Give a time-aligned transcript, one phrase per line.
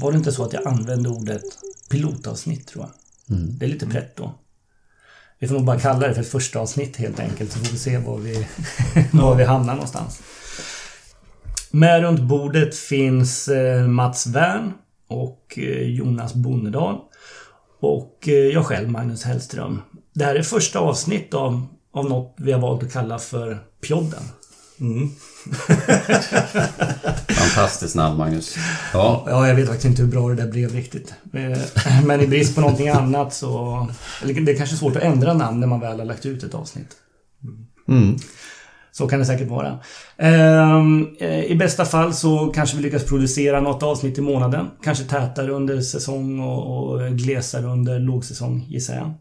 [0.00, 1.42] Var det inte så att jag använde ordet
[1.90, 3.36] pilotavsnitt tror jag?
[3.36, 3.58] Mm.
[3.58, 4.30] Det är lite pretto.
[5.38, 7.78] Vi får nog bara kalla det för ett första avsnitt helt enkelt så får vi
[7.78, 8.46] se var vi,
[9.12, 10.22] var vi hamnar någonstans.
[11.70, 14.72] Med runt bordet finns eh, Mats Wern
[15.08, 16.98] och eh, Jonas Bonnedal.
[17.80, 19.82] Och eh, jag själv, Magnus Hellström.
[20.12, 24.22] Det här är första avsnitt av, av något vi har valt att kalla för Pjodden.
[27.28, 28.56] Fantastiskt namn Magnus.
[28.92, 31.14] Ja, Ja, jag vet faktiskt inte hur bra det där blev riktigt.
[31.34, 31.58] Eh,
[32.04, 33.88] Men i brist på någonting annat så...
[34.22, 36.54] Eller det är kanske svårt att ändra namn när man väl har lagt ut ett
[36.54, 36.96] avsnitt.
[37.88, 38.16] mm.
[38.92, 39.78] Så kan det säkert vara.
[40.16, 44.66] Ehm, eh, I bästa fall så kanske vi lyckas producera något avsnitt i månaden.
[44.82, 49.14] Kanske tätare under säsong och, och glesare under lågsäsong gissar jag.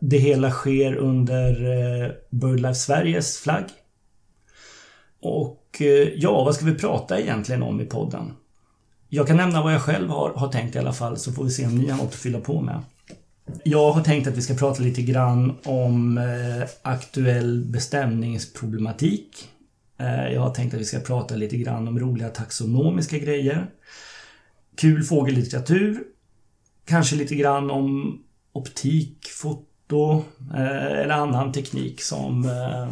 [0.00, 3.64] Det hela sker under eh, BirdLife Sveriges flagg.
[5.20, 8.32] Och eh, ja, vad ska vi prata egentligen om i podden?
[9.08, 11.50] Jag kan nämna vad jag själv har, har tänkt i alla fall så får vi
[11.50, 12.82] se om ni har något att fylla på med.
[13.64, 19.48] Jag har tänkt att vi ska prata lite grann om eh, aktuell bestämningsproblematik.
[19.98, 23.66] Eh, jag har tänkt att vi ska prata lite grann om roliga taxonomiska grejer.
[24.76, 26.02] Kul fågellitteratur.
[26.84, 28.18] Kanske lite grann om
[28.52, 30.24] optik, foto
[30.54, 32.88] eh, eller annan teknik som, eh,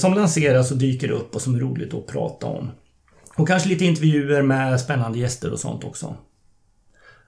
[0.00, 2.70] som lanseras och dyker upp och som är roligt att prata om.
[3.36, 6.16] Och kanske lite intervjuer med spännande gäster och sånt också.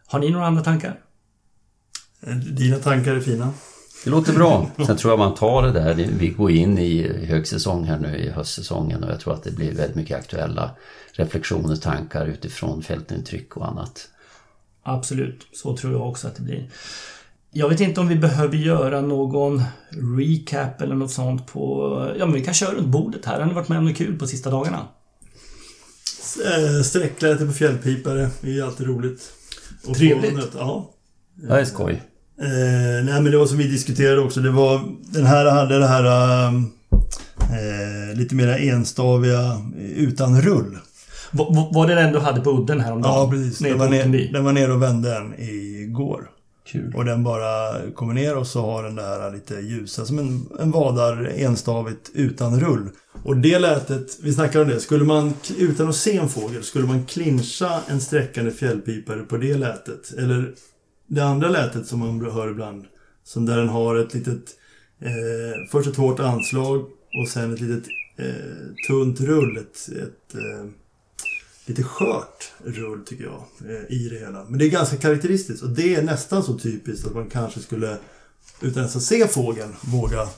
[0.06, 1.00] Har ni några andra tankar?
[2.56, 3.52] Dina tankar är fina.
[4.04, 4.70] Det låter bra.
[4.86, 5.94] Sen tror jag man tar det där.
[5.94, 9.74] Vi går in i högsäsong här nu i höstsäsongen och jag tror att det blir
[9.74, 10.70] väldigt mycket aktuella
[11.12, 14.08] reflektioner, tankar utifrån fältintryck och annat.
[14.82, 16.70] Absolut, så tror jag också att det blir.
[17.52, 19.62] Jag vet inte om vi behöver göra någon
[20.18, 21.90] recap eller något sånt på...
[22.18, 23.40] Ja, men vi kan köra runt bordet här.
[23.40, 24.88] Har ni varit med om något kul på sista dagarna?
[26.46, 29.32] Eh, Sträckläte på fjällpipare är ju alltid roligt.
[29.88, 30.34] Och Trevligt.
[30.34, 30.90] nöt- Ja.
[31.34, 31.92] Det är skoj.
[32.40, 34.40] Eh, nej men det var som vi diskuterade också.
[34.40, 34.80] Det var...
[35.12, 36.46] Den här hade det här...
[37.40, 39.40] Eh, lite mera enstaviga
[39.78, 40.78] eh, utan rull.
[41.30, 43.14] Var, var- det den du hade på udden häromdagen?
[43.14, 43.60] Ja, precis.
[43.60, 44.30] Nere Den var, ner, Ottenby?
[44.32, 46.30] den var ner och vände en igår.
[46.70, 46.94] Kul.
[46.96, 50.48] Och den bara kommer ner och så har den det här lite ljusa, som en,
[50.60, 52.88] en vadar enstavigt utan rull.
[53.22, 56.86] Och det lätet, vi snackade om det, skulle man utan att se en fågel, skulle
[56.86, 60.12] man clincha en sträckande fjällpipare på det lätet?
[60.18, 60.54] Eller
[61.06, 62.84] det andra lätet som man hör ibland,
[63.24, 64.44] som där den har ett litet,
[65.00, 66.80] eh, först ett hårt anslag
[67.22, 67.84] och sen ett litet
[68.16, 70.70] eh, tunt rull, ett, ett eh,
[71.70, 74.44] lite skört rull tycker jag eh, i det hela.
[74.48, 77.96] Men det är ganska karaktäristiskt och det är nästan så typiskt att man kanske skulle
[78.60, 80.28] utan ens att se fågeln våga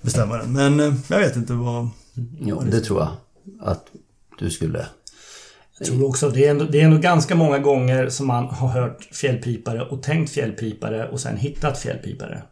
[0.00, 0.52] bestämma den.
[0.52, 1.88] Men eh, jag vet inte vad...
[2.40, 3.10] Ja, det tror jag
[3.60, 3.86] att
[4.38, 4.86] du skulle.
[5.78, 8.68] Jag tror också det är, ändå, det är ändå ganska många gånger som man har
[8.68, 12.42] hört fjällpipare och tänkt fjällpipare och sen hittat fjällpipare.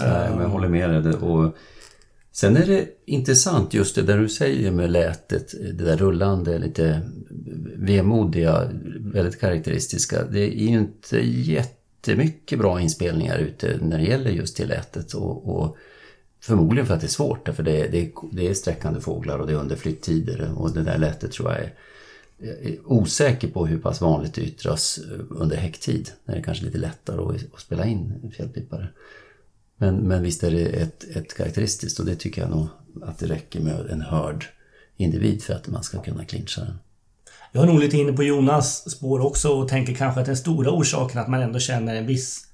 [0.00, 1.02] Nej, men jag håller med dig.
[1.02, 1.54] Det- Och
[2.40, 7.00] sen är det intressant just det där du säger med lätet, det där rullande, lite
[7.76, 10.24] vemodiga, väldigt karaktäristiska.
[10.24, 15.12] Det är ju inte jättemycket bra inspelningar ute när det gäller just till lätet.
[15.14, 15.76] Och, och
[16.40, 19.38] förmodligen för att det är svårt, för det är, det, är, det är sträckande fåglar
[19.38, 20.52] och det är under flytttider.
[20.56, 21.74] Och det där lätet tror jag är
[22.38, 25.00] jag är osäker på hur pass vanligt det yttras
[25.30, 28.88] under häcktid, när det är kanske är lite lättare att, spela in fjällpipare.
[29.78, 32.68] Men, men visst är det ett, ett karaktäristiskt och det tycker jag nog
[33.02, 34.44] att det räcker med en hörd
[34.96, 36.78] individ för att man ska kunna clincha den.
[37.52, 40.70] Jag är nog lite inne på Jonas spår också och tänker kanske att den stora
[40.70, 42.44] orsaken att man ändå känner en viss...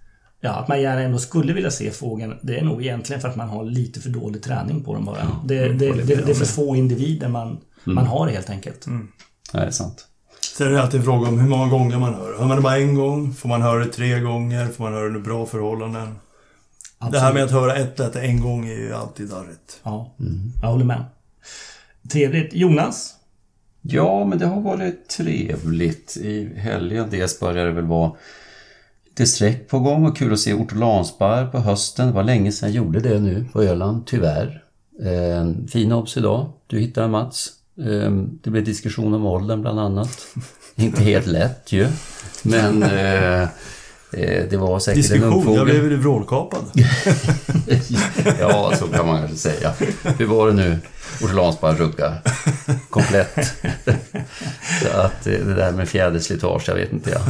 [0.41, 2.39] Ja, att man gärna ändå skulle vilja se fågeln.
[2.43, 5.41] Det är nog egentligen för att man har lite för dålig träning på dem bara.
[5.45, 8.87] Det, det, det, det är för få individer man, man har helt enkelt.
[9.53, 10.07] Ja, det är sant.
[10.57, 12.39] Sen är det alltid en fråga om hur många gånger man hör.
[12.39, 13.35] Hör man det bara en gång?
[13.35, 14.67] Får man höra det tre gånger?
[14.67, 16.19] Får man höra det under bra förhållanden?
[17.13, 19.81] Det här med att höra ett läte en gång är ju alltid darrigt.
[19.83, 20.15] Ja,
[20.63, 21.05] jag håller med.
[22.13, 22.55] Trevligt.
[22.55, 23.15] Jonas?
[23.83, 26.17] Ja, men det har varit trevligt.
[26.17, 28.13] I helgen dels började det väl vara
[29.07, 32.07] lite streck på gång och kul att se ortolansbarr på hösten.
[32.07, 34.65] Det var länge sedan jag gjorde det nu på Öland, tyvärr.
[35.03, 36.53] Eh, fin obs idag.
[36.67, 37.51] Du hittade Mats.
[37.79, 40.27] Eh, det blev diskussion om åldern bland annat.
[40.75, 41.89] Inte helt lätt ju.
[42.43, 43.49] Men eh,
[44.51, 45.65] det var säkert en Diskussion, jag ungfågel.
[45.65, 46.65] blev ju vrålkapad.
[48.41, 49.73] ja, så kan man kanske säga.
[50.19, 50.79] Hur var det nu?
[51.23, 52.15] Ortolansbarr rugga.
[52.91, 53.35] Komplett.
[54.83, 57.23] så att eh, det där med fjäderslitage, jag vet inte jag.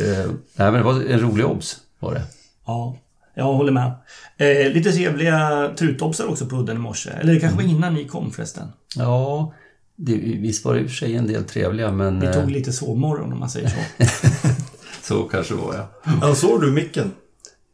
[0.00, 2.22] Eh, nej, men det var en rolig obs var det.
[2.66, 2.96] Ja,
[3.34, 3.92] jag håller med.
[4.36, 7.10] Eh, lite trevliga trutobsar också på udden i morse.
[7.10, 8.68] Eller det kanske var innan ni kom förresten.
[8.96, 9.52] Ja,
[9.96, 12.20] det, visst var det i och för sig en del trevliga men...
[12.20, 14.04] Vi eh, tog lite sovmorgon om man säger så.
[15.04, 15.86] Så kanske var jag.
[16.20, 17.12] Ja, såg du micken?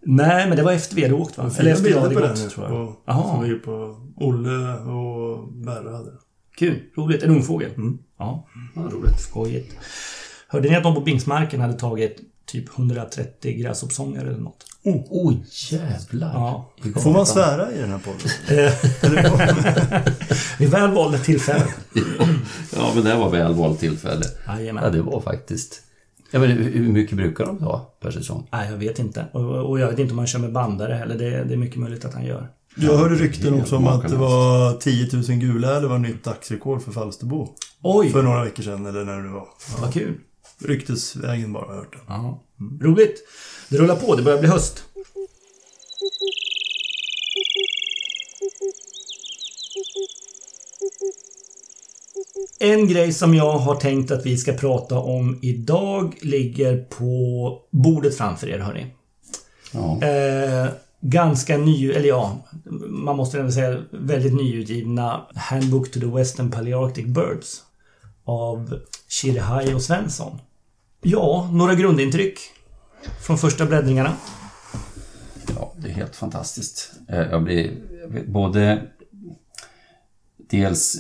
[0.06, 1.50] Nej, men det var efter vi hade åkt va?
[1.59, 2.73] Eller efter jag hade på gått, tror jag.
[2.73, 3.35] På, Jaha.
[3.35, 6.11] som ligger på Olle och Berra hade.
[6.56, 7.23] Kul, roligt.
[7.23, 7.71] En ungfågel.
[7.77, 7.99] Mm.
[8.19, 9.21] Ja, ja, roligt.
[9.21, 9.77] Skojigt.
[10.49, 14.67] Hörde ni att de på Bingsmarken hade tagit typ 130 gräshoppsånger eller något?
[14.85, 16.35] Oj, oh, jävlar!
[16.35, 16.73] Ja.
[17.03, 18.21] Får man svära i den här podden?
[20.59, 21.69] Vid väl valda tillfällen.
[22.77, 24.25] Ja, men det här var väl valt tillfälle.
[24.47, 24.85] Jajamän.
[24.85, 25.82] Ja, det var faktiskt...
[26.31, 28.49] Ja, men hur mycket brukar de ta per säsong?
[28.53, 29.27] Nej, jag vet inte.
[29.32, 31.19] Och, och jag vet inte om han kör med bandare heller.
[31.19, 32.49] Det, det är mycket möjligt att han gör.
[32.77, 36.82] Jag hörde rykten också om att det var 10 000 gula det var nytt dagsrekord
[36.82, 37.49] för Falsterbo.
[37.82, 39.49] Oj, För några veckor sedan eller när det nu var.
[39.81, 40.15] vad kul.
[40.65, 41.99] Ryktesvägen bara har jag hört det.
[42.09, 42.43] Ja.
[42.81, 43.15] Roligt.
[43.69, 44.17] Det rullar på.
[44.17, 44.85] Det börjar bli höst.
[52.62, 58.16] En grej som jag har tänkt att vi ska prata om idag ligger på bordet
[58.16, 58.86] framför er, hörni.
[59.72, 60.02] Ja.
[60.02, 60.68] Eh,
[61.00, 62.46] ganska ny, eller ja,
[62.88, 67.62] man måste ändå säga väldigt nyutgivna Handbook to the Western Palearctic Birds
[68.24, 70.38] av Shirihai och Svensson.
[71.02, 72.38] Ja, några grundintryck
[73.22, 74.12] från första bläddringarna.
[75.56, 76.92] Ja, det är helt fantastiskt.
[77.08, 78.82] Eh, Jag blir jag blir både
[80.50, 80.97] dels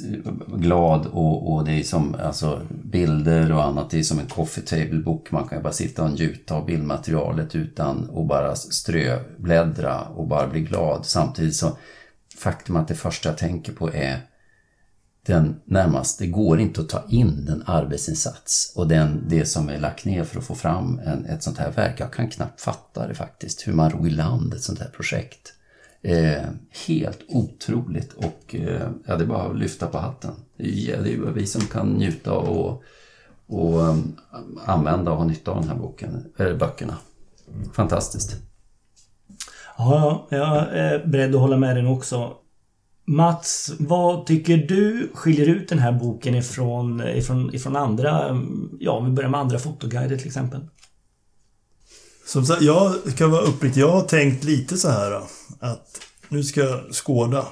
[0.46, 3.90] glad och, och det är som alltså, bilder och annat.
[3.90, 5.30] Det är som en coffee table-bok.
[5.30, 10.48] Man kan ju bara sitta och njuta av bildmaterialet utan att bara ströbläddra och bara
[10.48, 11.06] bli glad.
[11.06, 11.76] Samtidigt så
[12.36, 14.20] faktum att det första jag tänker på är
[15.26, 19.78] den närmast, det går inte att ta in den arbetsinsats och den, det som är
[19.78, 22.00] lagt ner för att få fram en, ett sånt här verk.
[22.00, 25.52] Jag kan knappt fatta det faktiskt, hur man ror i land ett sånt här projekt.
[26.02, 26.42] Eh,
[26.86, 30.30] helt otroligt och eh, ja, det är bara att lyfta på hatten.
[30.56, 32.82] Det är, ju- det är ju vi som kan njuta och,
[33.46, 34.16] och um,
[34.66, 36.96] använda och ha nytta av den här boken, eller böckerna.
[37.72, 38.36] Fantastiskt.
[39.78, 42.32] Ja, jag är beredd att hålla med den också.
[43.04, 48.40] Mats, vad tycker du skiljer ut den här boken ifrån, ifrån, ifrån andra,
[48.80, 50.60] ja om vi börjar med andra fotoguider till exempel?
[52.30, 53.80] Som sagt, jag ska vara uppriktig.
[53.80, 55.20] Jag har tänkt lite så här
[55.60, 57.46] att nu ska jag skåda.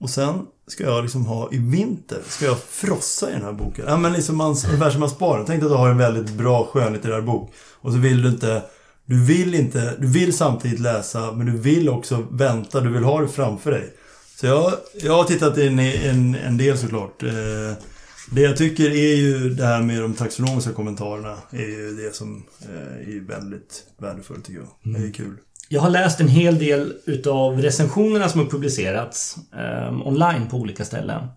[0.00, 3.84] Och sen ska jag liksom ha i vinter, ska jag frossa i den här boken.
[3.88, 5.44] Ja men liksom man, ungefär som man sparar.
[5.46, 7.52] Tänk att du har en väldigt bra skönlitterär bok.
[7.80, 8.62] Och så vill du inte,
[9.04, 13.20] du vill inte, du vill samtidigt läsa men du vill också vänta, du vill ha
[13.20, 13.94] det framför dig.
[14.36, 17.22] Så jag, jag har tittat in i en, en del såklart.
[17.22, 17.84] Eh,
[18.30, 22.44] det jag tycker är ju det här med de taxonomiska kommentarerna är ju det som
[22.62, 24.94] eh, är väldigt värdefullt tycker jag.
[24.94, 25.36] Det är kul.
[25.68, 30.84] Jag har läst en hel del utav recensionerna som har publicerats eh, online på olika
[30.84, 31.28] ställen.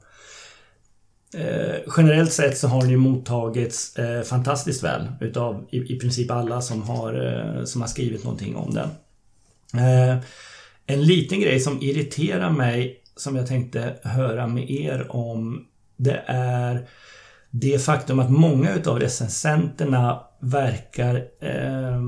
[1.37, 6.31] Eh, generellt sett så har den ju mottagits eh, fantastiskt väl utav i, i princip
[6.31, 8.89] alla som har, eh, som har skrivit någonting om den.
[9.81, 10.17] Eh,
[10.85, 15.65] en liten grej som irriterar mig som jag tänkte höra med er om
[16.03, 16.87] det är
[17.51, 22.01] det faktum att många utav recensenterna verkar, eh,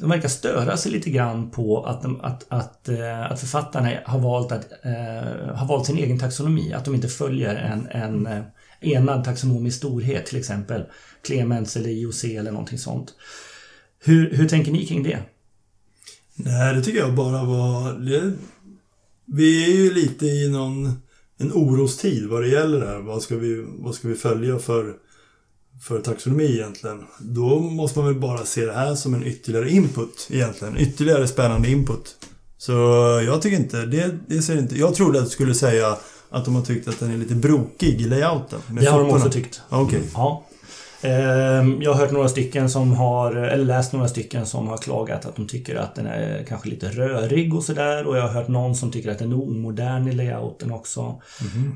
[0.00, 4.18] de verkar störa sig lite grann på att, de, att, att, eh, att författarna har
[4.18, 6.72] valt, att, eh, har valt sin egen taxonomi.
[6.72, 8.42] Att de inte följer en, en eh,
[8.80, 10.84] enad taxonomisk storhet, till exempel
[11.26, 13.14] Clemens eller IOC eller någonting sånt.
[14.04, 15.18] Hur, hur tänker ni kring det?
[16.34, 17.92] Nej, det tycker jag bara var...
[17.92, 18.32] Det,
[19.24, 21.02] vi är ju lite i någon
[21.38, 22.98] en orostid vad det gäller det här.
[22.98, 24.94] Vad ska vi, vad ska vi följa för,
[25.82, 27.04] för taxonomi egentligen?
[27.20, 30.76] Då måste man väl bara se det här som en ytterligare input egentligen.
[30.76, 32.16] Ytterligare spännande input.
[32.58, 32.72] Så
[33.26, 34.78] jag tycker inte, det, det ser inte...
[34.78, 35.96] Jag trodde att du skulle säga
[36.30, 38.60] att de har tyckt att den är lite brokig i layouten.
[38.68, 39.60] Det har de också tyckt.
[39.68, 40.02] Okej.
[40.14, 40.44] Ja.
[41.02, 45.26] Ehm, Jag har hört några stycken som har, eller läst några stycken som har klagat
[45.26, 48.06] att de tycker att den är kanske lite rörig och sådär.
[48.06, 51.20] Och jag har hört någon som tycker att den är omodern i layouten också.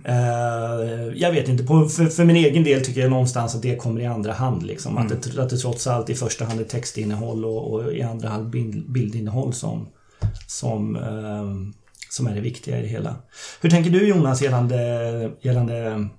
[0.04, 4.00] Ehm, Jag vet inte, för, för min egen del tycker jag någonstans att det kommer
[4.00, 4.62] i andra hand.
[4.62, 4.98] Liksom.
[4.98, 8.28] Att, det, att det trots allt i första hand är textinnehåll och, och i andra
[8.28, 9.86] hand bild, bildinnehåll som,
[10.46, 11.72] som, ehm,
[12.12, 13.16] som är det viktiga i det hela.
[13.60, 14.76] Hur tänker du Jonas gällande,
[15.40, 15.76] gällande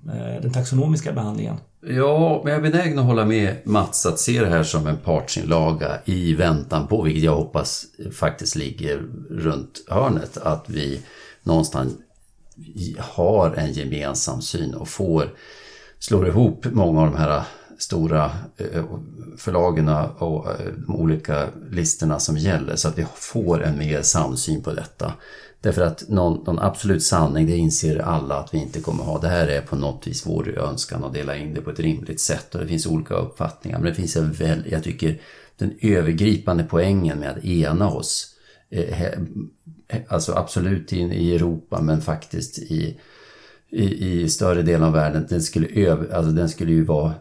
[0.08, 1.56] eh, den taxonomiska behandlingen?
[1.88, 4.98] Ja, men jag är benägen att hålla med Mats att se det här som en
[4.98, 11.02] partsinlaga i väntan på, vilket jag hoppas faktiskt ligger runt hörnet, att vi
[11.44, 11.94] någonstans
[13.00, 15.30] har en gemensam syn och får
[16.00, 17.44] slår ihop många av de här
[17.78, 18.84] stora eh,
[19.38, 24.64] förlagen och eh, de olika listorna som gäller så att vi får en mer samsyn
[24.64, 25.14] på detta.
[25.64, 29.20] Därför att någon, någon, absolut sanning, det inser alla att vi inte kommer ha.
[29.20, 32.22] Det här är på något vis vår önskan att dela in det på ett rimligt
[32.22, 33.80] sätt och det finns olika uppfattningar.
[33.80, 35.22] Men det finns en väl, jag tycker
[35.58, 38.36] den övergripande poängen med att ena oss,
[38.70, 39.08] eh,
[40.08, 43.00] alltså absolut in i Europa men faktiskt i,
[43.70, 47.14] i, i större delen av världen, den skulle, över, alltså den skulle ju vara,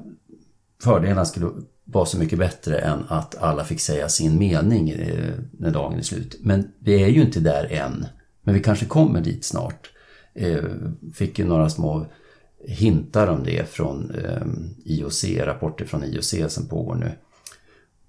[0.83, 1.51] fördelarna skulle
[1.85, 6.03] vara så mycket bättre än att alla fick säga sin mening eh, när dagen är
[6.03, 6.37] slut.
[6.41, 8.07] Men vi är ju inte där än.
[8.43, 9.91] Men vi kanske kommer dit snart.
[10.35, 10.65] Eh,
[11.15, 12.07] fick ju några små
[12.65, 14.47] hintar om det från eh,
[14.85, 17.11] IOC, rapporter från IOC som pågår nu.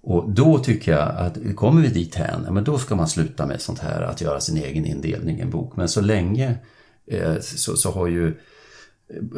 [0.02, 3.62] Och då tycker jag att kommer vi dit hän, men då ska man sluta med
[3.62, 5.76] sånt här att göra sin egen indelning i en bok.
[5.76, 6.56] Men så länge
[7.08, 8.40] eh, så, så, har ju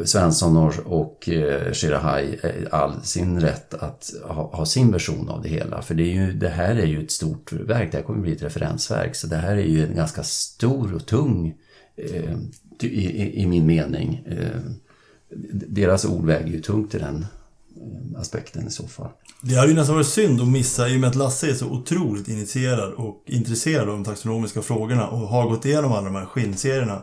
[0.04, 5.42] Svensson och, och eh, Shirahai eh, all sin rätt att ha, ha, sin version av
[5.42, 5.82] det hela.
[5.82, 8.32] För det, är ju, det här är ju ett stort verk, det här kommer bli
[8.32, 9.14] ett referensverk.
[9.14, 11.54] Så det här är ju en ganska stor och tung,
[11.96, 12.36] eh,
[12.80, 14.26] i, i, min mening.
[14.26, 14.60] Eh,
[15.52, 17.26] deras ord väger ju tungt i den
[17.76, 19.10] eh, aspekten i så fall.
[19.42, 21.66] Det hade ju nästan varit synd att missa i och med att Lasse är så
[21.66, 26.26] otroligt initierad och intresserad av de taxonomiska frågorna och har gått igenom alla de här
[26.26, 27.02] skinnserierna.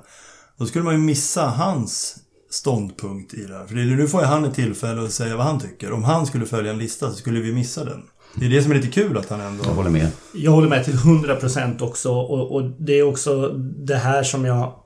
[0.57, 2.22] Då skulle man ju missa hans
[2.53, 3.65] ståndpunkt i det här.
[3.65, 5.91] För nu får ju han ett tillfälle att säga vad han tycker.
[5.91, 8.03] Om han skulle följa en lista så skulle vi missa den.
[8.35, 9.63] Det är det som är lite kul att han ändå...
[9.63, 10.07] Jag håller med.
[10.33, 14.79] Jag håller med till 100% också och, och det är också det här som jag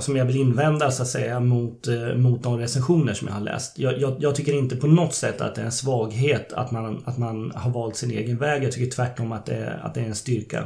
[0.00, 3.40] som jag vill invända så att säga mot, eh, mot de recensioner som jag har
[3.40, 3.78] läst.
[3.78, 7.02] Jag, jag, jag, tycker inte på något sätt att det är en svaghet att man,
[7.04, 8.64] att man har valt sin egen väg.
[8.64, 10.64] Jag tycker tvärtom att det, att det är en styrka.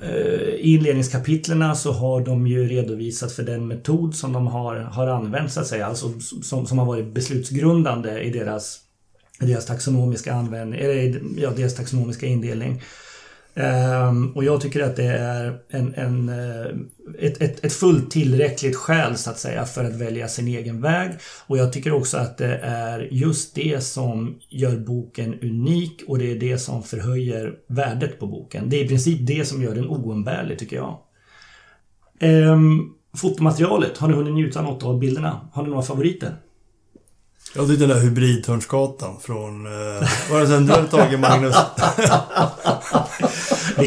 [0.00, 5.06] Eh, I inledningskapitlerna så har de ju redovisat för den metod som de har, har
[5.06, 8.80] använt så att säga, alltså som, som har varit beslutsgrundande i deras,
[9.40, 12.82] deras taxonomiska användning, eller ja, deras taxonomiska indelning.
[13.54, 16.66] Um, och jag tycker att det är en, en, eh,
[17.18, 21.10] ett, ett, ett fullt tillräckligt skäl så att säga för att välja sin egen väg.
[21.46, 26.30] Och jag tycker också att det är just det som gör boken unik och det
[26.32, 28.70] är det som förhöjer värdet på boken.
[28.70, 30.98] Det är i princip det som gör den oumbärlig tycker jag.
[32.20, 35.48] Um, fotomaterialet, har ni hunnit njuta något av bilderna?
[35.52, 36.36] Har ni några favoriter?
[37.54, 39.66] Jag tyckte den där hybridtörnsgatan från...
[39.66, 39.72] Eh,
[40.30, 41.54] var det sen du hade tagit Magnus?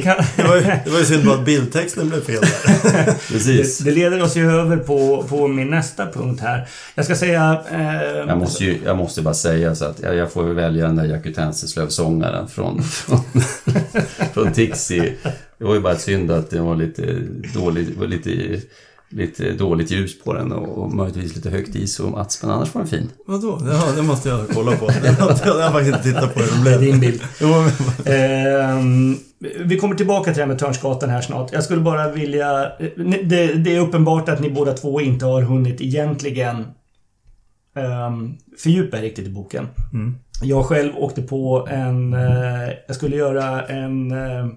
[0.04, 0.16] kan...
[0.36, 3.06] det, var ju, det var ju synd bara att bildtexten blev fel där.
[3.32, 3.78] Precis.
[3.78, 6.68] Det, det, leder oss ju över på, på min nästa punkt här.
[6.96, 7.64] Jag ska säga...
[7.72, 10.96] Eh, jag, måste ju, jag måste bara säga så att jag, jag får välja den
[10.96, 13.20] där Jakutensislöv-sångaren från, från,
[14.34, 15.14] från Tixi.
[15.58, 17.22] Det var ju bara synd att det var lite
[17.54, 18.62] dåligt, var lite
[19.16, 22.82] lite dåligt ljus på den och, möjligtvis lite högt is och mats, men annars var
[22.82, 23.10] den fin.
[23.26, 23.62] Vadå?
[23.62, 24.86] Ja, det måste jag kolla på.
[25.46, 27.22] jag har faktiskt inte tittat på hur det Din bild.
[28.06, 28.80] eh,
[29.66, 31.54] vi kommer tillbaka till det här med Törnsgatan här snart.
[31.54, 32.72] Jag skulle bara vilja...
[33.24, 36.66] Det, det, är uppenbart att ni båda två inte har hunnit egentligen
[37.76, 39.68] um, fördjupa er riktigt i boken.
[39.94, 40.16] Mm.
[40.42, 42.14] Jag själv åkte på en...
[42.14, 44.12] Uh, jag skulle göra en...
[44.12, 44.52] Uh,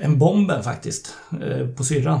[0.00, 1.14] en bomben faktiskt.
[1.42, 2.20] Uh, på syrran.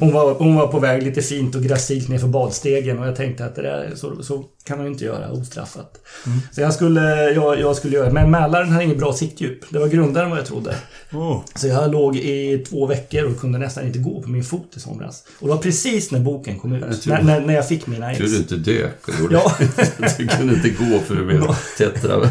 [0.00, 3.44] hon, var, hon var på väg lite fint och gracilt nerför badstegen och jag tänkte
[3.44, 6.00] att det där, så, så kan man ju inte göra ostraffat.
[6.26, 6.38] Mm.
[6.52, 9.60] Så jag skulle, jag, jag skulle göra Men Mälaren hade inget bra siktdjup.
[9.70, 10.74] Det var grundare än vad jag trodde.
[11.12, 11.40] Oh.
[11.54, 14.80] Så jag låg i två veckor och kunde nästan inte gå på min fot i
[14.80, 15.24] somras.
[15.38, 17.06] Och det var precis när boken kom ut.
[17.06, 18.18] När, när, när, jag fick mina ex.
[18.18, 18.98] Tur du inte dök.
[19.30, 19.52] Ja.
[20.18, 21.42] du kunde inte gå för du blev
[21.78, 22.30] tättra.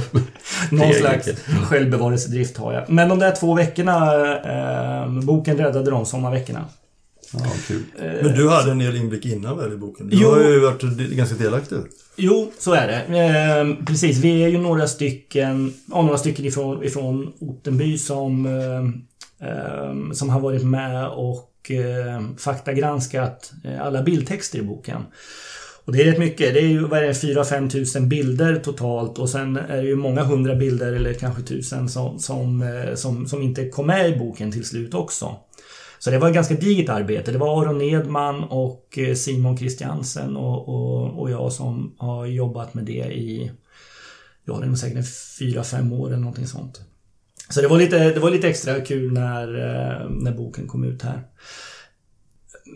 [0.72, 1.30] Någon slags
[1.64, 2.90] självbevarelsedrift har jag.
[2.90, 4.14] Men de där två veckorna,
[5.04, 6.66] eh, boken räddade de sommarveckorna.
[7.34, 7.84] Ja, kul.
[7.98, 10.10] Men du hade en del inblick innan väl i boken?
[10.10, 11.78] Du jo, har ju varit ganska delaktig.
[12.16, 13.20] Jo, så är det.
[13.20, 20.14] Eh, precis, vi är ju några stycken, ja, några stycken ifrån, ifrån Ottenby som, eh,
[20.14, 25.02] som har varit med och eh, faktagranskat eh, alla bildtexter i boken.
[25.86, 26.54] Och det är rätt mycket.
[26.54, 30.94] Det är ju 4-5 tusen bilder totalt och sen är det ju många hundra bilder
[30.94, 34.94] eller kanske tusen som, som, eh, som, som inte kom med i boken till slut
[34.94, 35.36] också.
[36.00, 37.32] Så det var ett ganska digert arbete.
[37.32, 42.74] Det var Aron Edman och eh, Simon Christiansen och, och, och jag som har jobbat
[42.74, 43.52] med det i,
[44.46, 45.06] ja det är säkert
[45.40, 46.82] fyra, fem år eller någonting sånt.
[47.50, 51.02] Så det var lite, det var lite extra kul när, eh, när boken kom ut
[51.02, 51.22] här.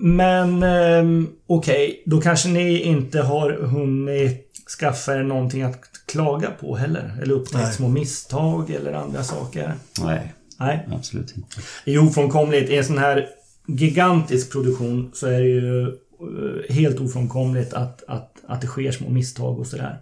[0.01, 4.45] Men eh, okej, okay, då kanske ni inte har hunnit
[4.79, 7.17] skaffa er någonting att klaga på heller?
[7.21, 9.73] Eller upptäckt små misstag eller andra saker?
[10.01, 10.33] Nej.
[10.59, 10.87] Nej.
[10.91, 11.57] Absolut inte.
[11.85, 12.69] Det är ofrånkomligt.
[12.69, 13.27] I en sån här
[13.67, 19.09] gigantisk produktion så är det ju eh, helt ofrånkomligt att, att, att det sker små
[19.09, 19.97] misstag och sådär.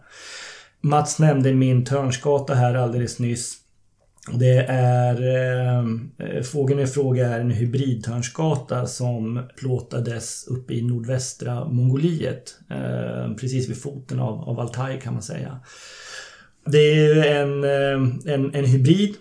[0.82, 3.58] Mats nämnde min Törnsgata här alldeles nyss.
[4.34, 5.16] Det är...
[5.22, 12.60] Eh, fågeln i fråga är en hybridtörnsgata som plåtades uppe i nordvästra Mongoliet.
[12.70, 15.60] Eh, precis vid foten av, av Altaj kan man säga.
[16.66, 19.16] Det är en, eh, en, en hybrid.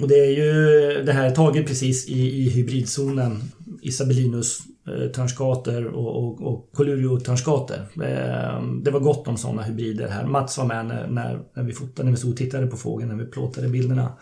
[0.00, 3.42] Och det är ju det här taget precis i, i hybridzonen.
[3.82, 7.86] Isabellinus eh, törnskater och, och, och Colurio törnskater.
[8.04, 10.24] Ehm, det var gott om sådana hybrider här.
[10.24, 13.16] Mats var med när, när, när vi fotade, när vi stod och tittade på fågeln,
[13.16, 14.12] när vi plåtade bilderna.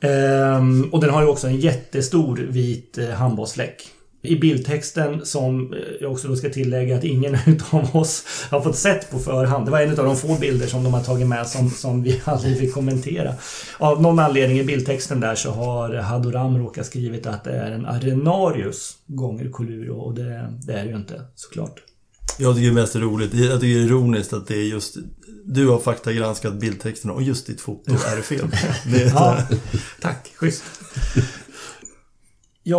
[0.00, 3.82] Ehm, och den har ju också en jättestor vit eh, handbollsfläck.
[4.22, 9.10] I bildtexten som jag också då ska tillägga att ingen utav oss har fått sett
[9.10, 9.66] på förhand.
[9.66, 12.20] Det var en av de få bilder som de har tagit med som, som vi
[12.24, 13.34] aldrig fick kommentera.
[13.78, 17.86] Av någon anledning i bildtexten där så har Hadoram råkat skrivit att det är en
[17.86, 21.82] Arenarius gånger Coluro och det, det är det ju inte såklart.
[22.38, 24.96] Jag tycker det är mest roligt, jag tycker det är ironiskt att det är just
[25.44, 28.48] du har faktagranskat bildtexterna och just ditt foto är fel.
[28.92, 29.38] Det är ja,
[30.00, 30.62] tack, schysst.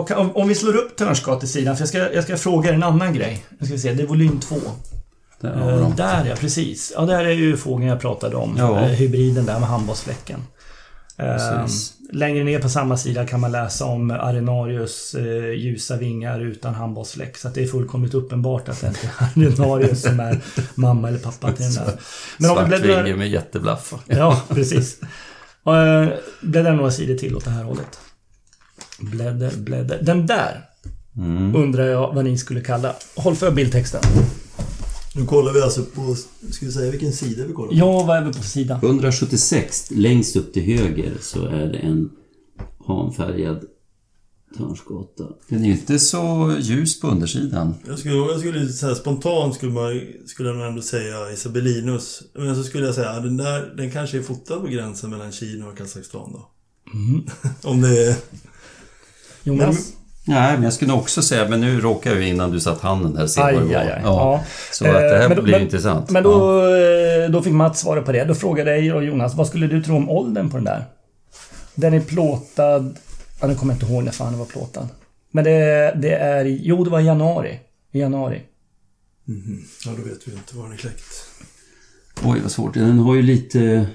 [0.07, 2.83] Kan, om, om, vi slår upp Törnsgatesidan, för jag ska, jag ska fråga er en
[2.83, 3.45] annan grej.
[3.59, 4.55] Jag ska se, det är volym 2.
[5.41, 6.93] Där, uh, där ja, precis.
[6.95, 8.55] Ja, där är ju fågeln jag pratade om.
[8.57, 8.69] Ja.
[8.69, 10.39] Uh, hybriden där med handbollsfläcken.
[11.19, 11.65] Uh,
[12.11, 17.37] längre ner på samma sida kan man läsa om Arenarius uh, ljusa vingar utan handbollsfläck.
[17.37, 20.39] Så det är fullkomligt uppenbart att det inte är Arenarius som är
[20.75, 21.93] mamma eller pappa till den där.
[22.37, 23.03] Men Svart bläddrar...
[23.03, 23.93] vinge med jätteblaff.
[24.05, 24.99] ja, precis.
[26.41, 27.99] Bläddrar några sidor till åt det här hållet.
[29.01, 30.01] Blädder, blädder.
[30.03, 30.65] Den där
[31.17, 31.55] mm.
[31.55, 32.95] undrar jag vad ni skulle kalla.
[33.15, 34.01] Håll för bildtexten.
[35.15, 36.15] Nu kollar vi alltså på,
[36.49, 37.75] ska vi säga vilken sida vi kollar på?
[37.75, 38.79] Ja, vad är vi på sidan?
[38.83, 42.09] 176, längst upp till höger så är det en
[42.87, 43.63] hanfärgad
[44.57, 45.23] Törnsgata.
[45.47, 47.75] Den är inte så ljus på undersidan.
[47.87, 52.23] Jag skulle, jag skulle säga spontant skulle man skulle jag ändå säga Isabellinus.
[52.33, 55.67] Men så skulle jag säga den där, den kanske är fotad på gränsen mellan Kina
[55.67, 56.49] och Kazakstan då.
[56.93, 57.25] Mm.
[57.63, 58.15] Om det är...
[59.43, 59.93] Jonas?
[60.25, 63.27] Nej, men jag skulle också säga, men nu råkar jag innan du satt handen där
[63.27, 63.73] se vad det var.
[63.73, 63.99] Ja.
[64.03, 64.43] ja.
[64.71, 66.09] Så att det här men, blir men, intressant.
[66.09, 67.23] Men då, ja.
[67.23, 68.23] Eh, då fick Mats svara på det.
[68.23, 70.85] Då frågade jag och Jonas, vad skulle du tro om åldern på den där?
[71.75, 72.97] Den är plåtad...
[73.41, 74.87] Ja, nu kommer jag inte ihåg när fan den var plåtad.
[75.31, 76.45] Men det, det är...
[76.45, 77.59] Jo, det var i januari.
[77.91, 78.41] I januari.
[79.27, 79.63] Mm.
[79.85, 81.25] Ja, då vet vi inte var den är kläckt.
[82.23, 82.73] Oj, vad svårt.
[82.73, 83.85] Den har ju lite...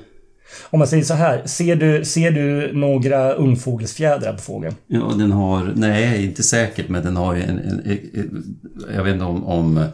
[0.70, 4.74] Om man säger så här, ser du, ser du några ungfågelsfjädrar på fågeln?
[4.86, 7.82] Ja, den har, nej inte säkert, men den har ju en, en,
[8.14, 8.56] en
[8.94, 9.84] jag vet inte om, om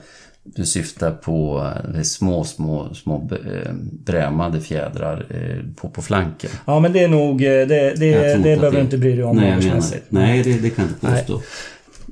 [0.44, 1.68] du syftar på
[2.02, 3.72] små, små, små eh,
[4.04, 6.50] brämade fjädrar eh, på, på flanken.
[6.66, 9.80] Ja, men det är nog, det, det, det behöver du inte bry dig om nej,
[10.08, 11.34] nej, det, det kan jag inte påstå.
[11.34, 11.42] Nej.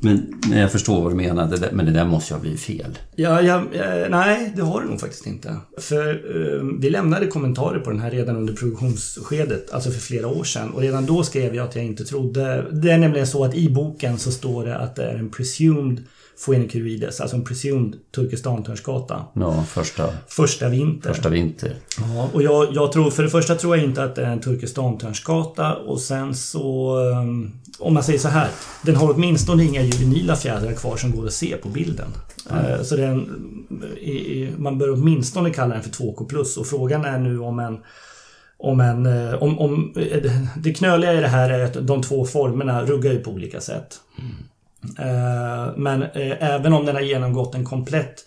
[0.03, 2.41] Men, men jag förstår vad du menar, det där, men det där måste ju ha
[2.41, 2.99] blivit fel.
[3.17, 5.57] Ja, ja, eh, nej, det har det nog faktiskt inte.
[5.79, 10.45] För eh, vi lämnade kommentarer på den här redan under produktionsskedet, alltså för flera år
[10.45, 10.71] sedan.
[10.71, 12.67] Och redan då skrev jag att jag inte trodde...
[12.73, 16.05] Det är nämligen så att i boken så står det att det är en presumed
[16.45, 19.25] Phoenicurides, alltså en presumed Turkestan-törnsgata.
[19.35, 21.13] Ja, första, första vinter.
[21.13, 21.75] Första vinter.
[21.99, 24.41] Ja, och jag, jag, tror, för det första tror jag inte att det är en
[24.41, 26.99] Turkestan-törnsgata och sen så...
[26.99, 28.49] Um, om man säger så här.
[28.83, 32.09] Den har åtminstone inga juvenila fjädrar kvar som går att se på bilden.
[32.51, 32.85] Mm.
[32.85, 33.29] Så den,
[34.57, 36.59] man bör åtminstone kalla den för 2K+.
[36.59, 37.79] Och frågan är nu om en
[38.63, 39.07] om en...
[39.07, 43.13] Eh, om, om, eh, det knöliga i det här är att de två formerna ruggar
[43.13, 43.97] ju på olika sätt.
[44.19, 44.33] Mm.
[44.99, 48.25] Eh, men eh, även om den har genomgått en komplett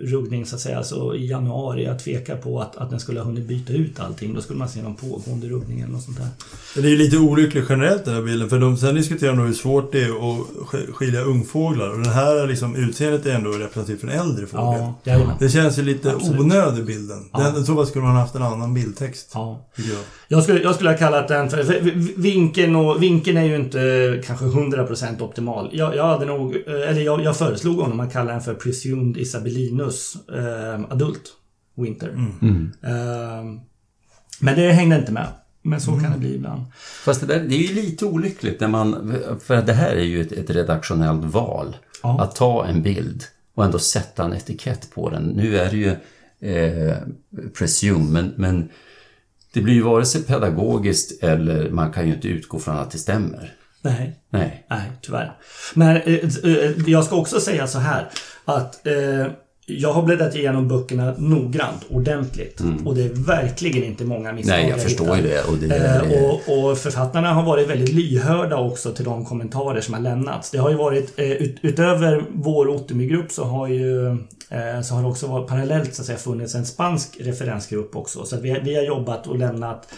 [0.00, 1.84] ruggning så att säga, alltså i januari.
[1.84, 4.34] Jag tvekar på att, att den skulle ha hunnit byta ut allting.
[4.34, 6.26] Då skulle man se någon pågående ruggning eller något sånt där.
[6.82, 8.48] Det är ju lite olyckligt generellt den här bilden.
[8.48, 10.46] För de, sen diskuterar de hur svårt det är att
[10.94, 11.90] skilja ungfåglar.
[11.90, 14.92] Och den här liksom, utseendet är ändå representativt för en äldre fågel.
[15.04, 16.40] Ja, det känns ju lite Absolut.
[16.40, 17.28] onödig bilden.
[17.32, 17.38] Ja.
[17.40, 19.30] Den, så skulle man haft en annan bildtext.
[19.34, 19.66] Ja.
[19.76, 19.86] Jag.
[20.28, 21.64] Jag, skulle, jag skulle ha kallat den för...
[21.64, 21.80] för
[22.20, 25.70] vinkeln, och, vinkeln är ju inte kanske 100% optimal.
[25.72, 26.56] Jag, jag hade nog...
[26.66, 31.32] Eller jag, jag föreslog honom att kalla den för presumed Isabellinus eh, adult
[31.76, 32.08] winter.
[32.08, 32.32] Mm.
[32.42, 32.72] Mm.
[32.82, 33.60] Eh,
[34.40, 35.26] men det hängde inte med.
[35.62, 36.02] Men så mm.
[36.02, 36.64] kan det bli ibland.
[37.04, 39.14] Fast det, där, det är ju lite olyckligt när man...
[39.40, 41.76] För det här är ju ett, ett redaktionellt val.
[42.02, 42.20] Ja.
[42.20, 45.22] Att ta en bild och ändå sätta en etikett på den.
[45.22, 45.96] Nu är det ju
[46.54, 46.96] eh,
[47.58, 48.68] presume, men, men
[49.52, 52.98] det blir ju vare sig pedagogiskt eller man kan ju inte utgå från att det
[52.98, 53.54] stämmer.
[53.82, 54.20] Nej.
[54.30, 54.66] Nej.
[54.70, 55.36] Nej, tyvärr.
[55.74, 58.10] Men eh, eh, jag ska också säga så här
[58.44, 59.26] att eh,
[59.66, 62.60] jag har bläddrat igenom böckerna noggrant, ordentligt.
[62.60, 62.86] Mm.
[62.86, 65.42] Och det är verkligen inte många misstag Nej, jag förstår ju det.
[65.42, 69.94] Och, det, eh, och, och, författarna har varit väldigt lyhörda också till de kommentarer som
[69.94, 70.50] har lämnats.
[70.50, 74.08] Det har ju varit, eh, ut, utöver vår Ottermy-grupp så har ju
[74.50, 78.24] eh, så har det också varit parallellt så att säga funnits en spansk referensgrupp också.
[78.24, 79.88] Så vi, vi har jobbat och lämnat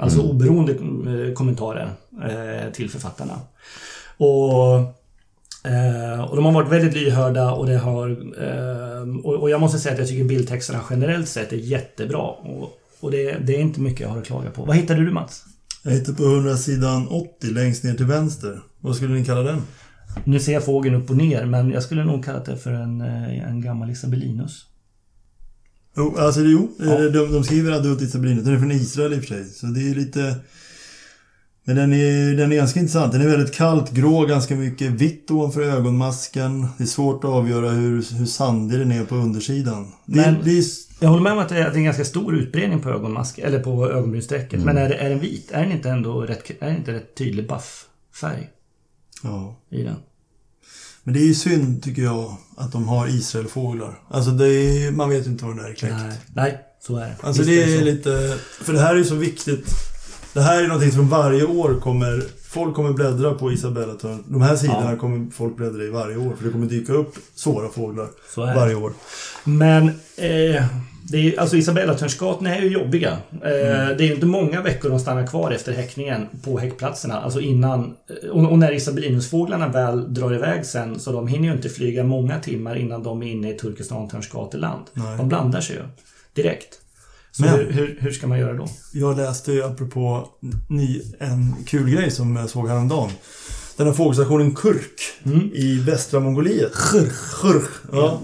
[0.00, 1.90] Alltså oberoende eh, kommentarer
[2.22, 3.40] eh, till författarna.
[4.16, 4.97] Och,
[5.68, 8.10] eh, och de har varit väldigt lyhörda och det har...
[8.42, 12.22] Eh, och, och jag måste säga att jag tycker bildtexterna generellt sett är jättebra.
[12.22, 14.64] Och, och det, det är inte mycket jag har att klaga på.
[14.64, 15.44] Vad hittade du Mats?
[15.82, 18.60] Jag hittar på 100 sidan 80 längst ner till vänster.
[18.80, 19.62] Vad skulle ni kalla den?
[20.24, 23.00] Nu ser jag fågeln upp och ner, men jag skulle nog kalla det för en,
[23.00, 24.64] eh, en gammal Isabelinus.
[25.96, 26.68] Jo, alltså jo.
[26.78, 26.98] Ja.
[26.98, 28.44] De, de skriver adult isabellinus.
[28.44, 29.44] Den är från Israel i och för sig.
[29.44, 30.34] Så det är lite...
[31.68, 33.12] Men den är, den är ganska intressant.
[33.12, 36.66] Den är väldigt kallt grå, ganska mycket vitt ovanför ögonmasken.
[36.78, 39.92] Det är svårt att avgöra hur, hur sandig den är på undersidan.
[40.06, 40.64] Det, Men- det är,
[41.00, 43.58] Jag håller med om att det är, är en ganska stor utbredning på ögonmask, eller
[43.60, 44.60] på ögonbrynsstrecket.
[44.64, 45.50] Men är, är den vit?
[45.50, 48.48] Är den inte ändå rätt, är den inte rätt tydlig buff-färg
[49.22, 49.56] ja.
[49.70, 49.96] i den?
[51.02, 54.00] Men det är ju synd, tycker jag, att de har Israelfåglar.
[54.10, 55.94] Alltså är, man vet ju inte vad den är kläckt.
[55.98, 57.16] Nej, nej, så är det.
[57.20, 57.84] Alltså Visst det är så.
[57.84, 58.38] lite...
[58.64, 59.87] För det här är ju så viktigt.
[60.38, 62.22] Det här är någonting som varje år kommer...
[62.48, 64.24] Folk kommer bläddra på Isabella Törn.
[64.26, 64.96] De här sidorna Ja.
[64.96, 66.32] kommer folk bläddra i varje år.
[66.38, 68.92] För det kommer dyka upp svåra fåglar varje år.
[69.44, 70.64] Men eh,
[71.10, 73.10] det är, alltså Isabellatörnsgatorna är ju jobbiga.
[73.32, 77.20] Eh, Det är ju inte många veckor de stannar kvar efter häckningen på häckplatserna.
[77.20, 77.94] Alltså innan...
[78.32, 82.40] Och, och när Isabelinusfåglarna väl drar iväg sen så de hinner ju inte flyga många
[82.40, 84.84] timmar innan de är inne i Turkestan Törnsgateland.
[84.92, 85.16] Nej.
[85.16, 85.82] De blandar sig ju
[86.42, 86.78] direkt.
[87.38, 88.68] Så Men- hur, hur, hur ska man göra då?
[88.92, 90.28] Jag läste ju apropå
[90.68, 93.10] ny, en kul grej som jag såg häromdagen.
[93.76, 95.50] Den här fågelstationen Kurk Mm.
[95.54, 96.72] i västra Mongoliet.
[97.42, 97.68] Kurk.
[97.92, 98.20] Ja.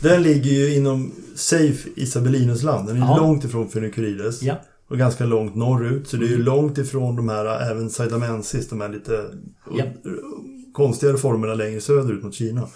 [0.00, 2.88] Den ligger ju inom safe Isabelinusland.
[2.88, 3.16] Den är Ja.
[3.16, 4.42] långt ifrån Phoenicurides.
[4.42, 4.60] Ja.
[4.88, 6.08] Och ganska långt norrut.
[6.08, 9.24] Så det är ju långt ifrån de här, även Saidamensis, de här lite
[9.76, 9.84] Ja.
[10.74, 12.68] konstigare formerna längre söderut mot Kina.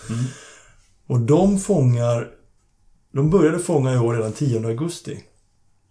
[1.06, 2.28] Och de fångar,
[3.12, 5.18] de började fånga i år redan 10 augusti.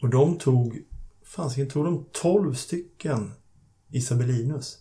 [0.01, 0.77] Och de tog,
[1.25, 3.31] fasiken tog de 12 stycken
[3.91, 4.77] Isabelinus.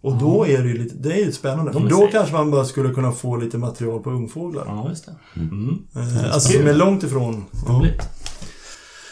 [0.00, 1.72] Och då är det ju lite, det är ju spännande.
[1.72, 2.12] De är då safe.
[2.12, 4.64] kanske man bara skulle kunna få lite material på ungfåglar.
[4.66, 5.40] Ja, just det.
[5.40, 5.78] Mm.
[5.96, 7.44] Eh, Alltså som är långt ifrån.
[7.66, 7.86] Ja.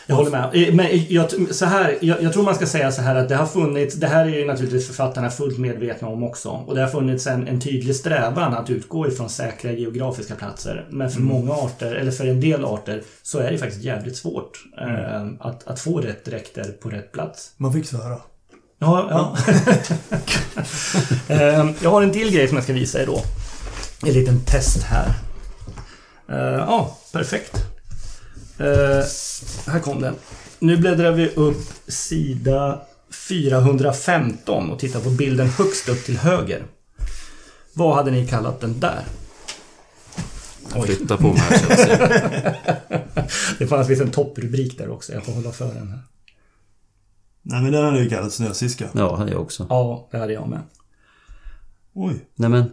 [0.07, 0.51] Jag håller med.
[0.55, 3.37] Eh, Men jag, så här, jag, jag tror man ska säga så här att det
[3.37, 6.49] har funnits, det här är ju naturligtvis författarna fullt medvetna om också.
[6.49, 10.87] Och det har funnits en, en tydlig strävan att utgå ifrån säkra geografiska platser.
[10.91, 14.65] Men för många arter, eller för en del arter, så är det faktiskt jävligt svårt
[14.81, 17.51] eh, att, att få rätt dräkter på rätt plats.
[17.57, 18.19] Man fick svära.
[18.79, 19.37] Ja, ja.
[21.29, 23.23] Eh, jag har en till grej som jag ska visa er då.
[24.07, 25.09] En liten test här.
[26.29, 27.57] Eh, Ja, perfekt.
[28.65, 29.05] Eh,
[29.67, 30.15] här kom den.
[30.59, 32.83] Nu bläddrar vi upp sida
[33.29, 36.67] 415 och tittar på bilden högst upp till höger.
[37.73, 39.05] Vad hade ni kallat den där?
[40.75, 40.87] Oj.
[40.87, 42.57] Flytta på mig här.
[43.59, 45.13] Det fanns visst en topprubrik där också.
[45.13, 46.01] Jag får hålla för den här.
[47.43, 48.89] Nej men den hade ju kallats snösiska.
[48.93, 49.67] Ja, hade jag också.
[49.69, 50.61] Ja, det hade jag med.
[51.93, 52.65] Oj, Nej men,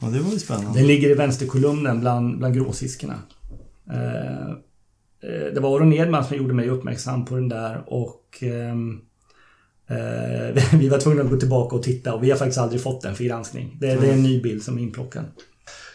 [0.00, 0.78] ja det var ju spännande.
[0.78, 3.22] Den ligger i vänsterkolumnen bland, bland gråsiskorna.
[3.92, 4.48] Eh,
[5.30, 9.00] eh, det var Aron Edman som gjorde mig uppmärksam på den där och ehm,
[9.86, 13.02] eh, vi var tvungna att gå tillbaka och titta och vi har faktiskt aldrig fått
[13.02, 13.76] den för granskning.
[13.80, 15.24] Det, är en ny bild som är inplockad.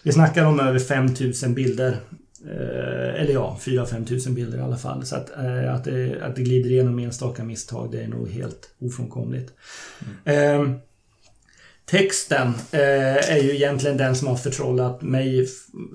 [0.03, 1.97] Vi snackar om över 5000 bilder.
[3.15, 5.05] Eller ja, 4-5 tusen bilder i alla fall.
[5.05, 5.31] Så att,
[5.69, 9.53] att, det, att det glider igenom enstaka misstag, det är nog helt ofrånkomligt.
[10.25, 10.63] Eh,
[11.85, 15.47] Texten eh, är ju egentligen den som har förtrollat mig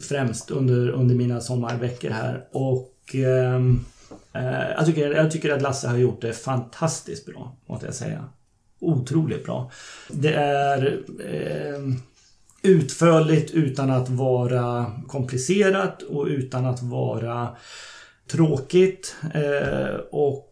[0.09, 2.44] främst under, under mina sommarveckor här.
[2.53, 3.85] Och ehm,
[4.33, 8.24] eh, jag, tycker, jag tycker att Lasse har gjort det fantastiskt bra, måste jag säga.
[8.81, 9.70] Otroligt bra.
[10.09, 11.94] Det är eh,
[12.62, 17.57] utförligt utan att vara komplicerat och utan att vara
[18.31, 19.16] tråkigt.
[19.35, 20.47] Eh, och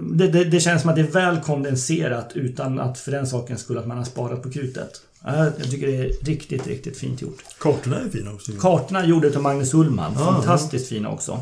[0.00, 3.60] det, det, det känns som att det är väl kondenserat utan att för den sakens
[3.60, 4.90] skull att man har sparat på krutet.
[5.24, 7.38] Ja, Jag tycker det är riktigt, riktigt fint gjort.
[7.58, 8.52] Kartorna är fina också.
[8.52, 10.12] Kartorna gjorde av Magnus Ullman.
[10.16, 11.40] Ja, Fantastiskt fina också.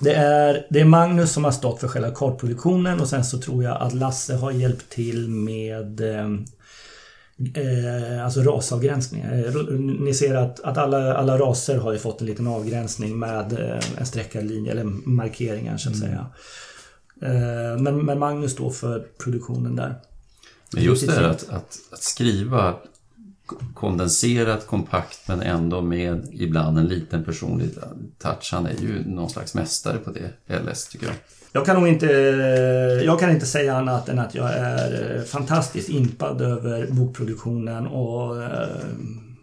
[0.00, 3.64] Det är, det är Magnus som har stått för själva kartproduktionen och sen så tror
[3.64, 6.26] jag att Lasse har hjälpt till med eh,
[7.54, 9.22] eh, alltså rasavgränsning.
[9.22, 13.52] Eh, Ni ser att, att alla, alla raser har ju fått en liten avgränsning med
[13.52, 16.26] eh, en streckad linje eller markeringar så att säga.
[17.20, 19.94] Eh, men, men Magnus står för produktionen där.
[20.72, 22.74] men just det här att, att, att skriva
[23.74, 27.70] kondenserat, kompakt men ändå med ibland en liten personlig
[28.18, 28.50] touch.
[28.52, 31.14] Han är ju någon slags mästare på det, LS tycker jag.
[31.52, 32.06] Jag kan nog inte,
[33.04, 38.42] jag kan inte säga annat än att jag är eh, fantastiskt impad över bokproduktionen och
[38.42, 38.68] eh,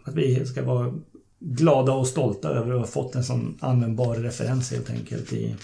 [0.04, 0.92] att vi ska vara
[1.40, 5.56] glada och stolta över att ha fått en sån användbar referens helt enkelt i,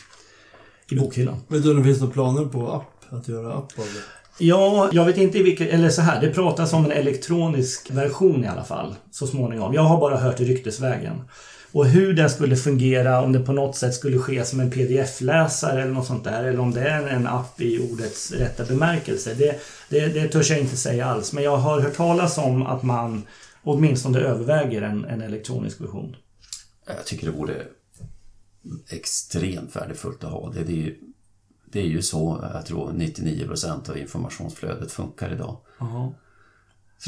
[0.90, 1.37] i bokhyllan.
[1.49, 3.12] Vet du om det finns några planer på app?
[3.14, 4.01] Att göra app av det?
[4.38, 5.70] Ja, jag vet inte i vilket...
[5.70, 8.94] Eller så här, det pratas om en elektronisk version i alla fall.
[9.11, 9.75] Så småningom.
[9.75, 11.23] Jag har bara hört ryktesvägen.
[11.73, 15.83] Och hur den skulle fungera, om det på något sätt skulle ske som en pdf-läsare
[15.83, 16.44] eller något sånt där.
[16.44, 19.35] Eller om det är en app i ordets rätta bemärkelse.
[19.35, 21.33] Det, det, det törs jag inte säga alls.
[21.33, 23.23] Men jag har hört talas om att man
[23.62, 26.16] åtminstone överväger en, en elektronisk version.
[26.87, 27.55] Jag tycker det vore
[28.88, 30.64] extremt värdefullt att ha det.
[30.64, 30.98] Det är ju,
[31.66, 35.57] det är ju så jag tror 99 procent av informationsflödet funkar idag.
[35.79, 36.14] Aha.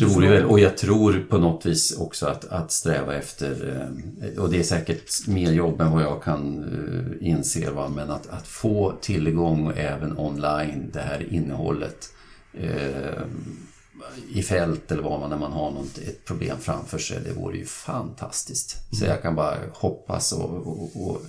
[0.05, 3.81] Vore väl, och jag tror på något vis också att, att sträva efter,
[4.23, 7.89] eh, och det är säkert mer jobb än vad jag kan uh, inse, va?
[7.89, 12.09] men att, att få tillgång även online, det här innehållet
[12.61, 13.23] uh,
[14.29, 17.57] i fält eller vad man när man har något, ett problem framför sig, det vore
[17.57, 18.77] ju fantastiskt.
[18.77, 19.01] Mm.
[19.01, 21.23] Så jag kan bara hoppas och, och, och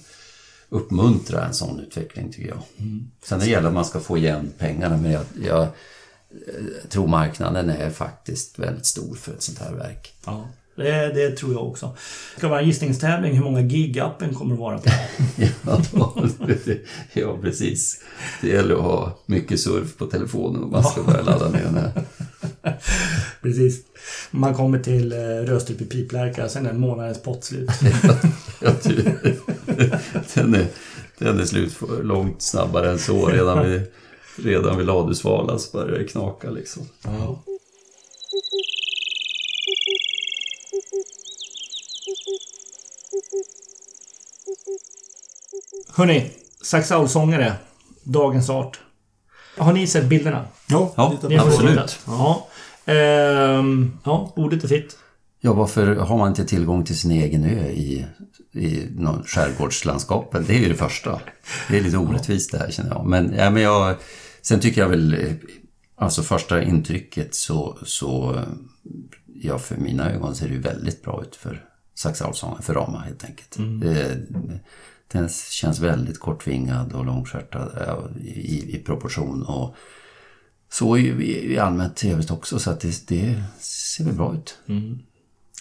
[0.69, 2.62] uppmuntra en sån utveckling tycker jag.
[2.77, 3.12] Mm.
[3.23, 5.67] Sen det gäller att man ska få igen pengarna men jag, jag
[6.89, 10.13] tror marknaden är faktiskt väldigt stor för ett sånt här verk.
[10.25, 11.86] Ja, det, det tror jag också.
[12.34, 14.89] Det ska vara en gissningstävling hur många gig appen kommer att vara på.
[15.65, 15.82] ja,
[17.13, 18.01] ja, precis.
[18.41, 21.75] Det gäller att ha mycket surf på telefonen om man ska börja ladda ner den
[21.75, 21.91] här.
[23.41, 23.82] Precis.
[24.32, 27.69] Man kommer till eh, Rödstrup i piplärka, sen är månadens pott slut.
[28.62, 28.73] ja,
[30.34, 30.67] den, är,
[31.17, 31.73] den är slut
[32.04, 33.28] långt snabbare än så.
[33.28, 33.82] Redan vid,
[34.36, 36.84] redan vid Ladusvala så börjar det knaka liksom.
[37.04, 37.43] Ja.
[45.89, 47.54] Hörni, Saxaul-sångare,
[48.04, 48.80] Dagens Art.
[49.58, 50.45] Har ni sett bilderna?
[50.69, 51.99] Ja, ja absolut.
[52.06, 52.47] Ja.
[52.86, 54.97] Ehm, ja, ordet är fritt.
[55.39, 58.06] Ja, varför har man inte tillgång till sin egen ö i,
[58.51, 60.45] i någon skärgårdslandskapen?
[60.47, 61.21] Det är ju det första.
[61.69, 63.06] Det är lite orättvist det här känner jag.
[63.06, 63.95] Men, ja, men jag,
[64.41, 65.34] sen tycker jag väl,
[65.95, 68.41] alltså första intrycket så, så
[69.34, 73.23] ja, för mina ögon ser det ju väldigt bra ut för saxalsången, för Rama helt
[73.23, 73.58] enkelt.
[73.58, 73.80] Mm.
[73.80, 74.17] Det,
[75.08, 79.43] den känns väldigt kortvingad och långskärtad i, i proportion.
[79.43, 79.75] Och
[80.69, 84.58] så i, i allmänt trevligt också så att det, det ser väl bra ut.
[84.67, 84.99] Mm.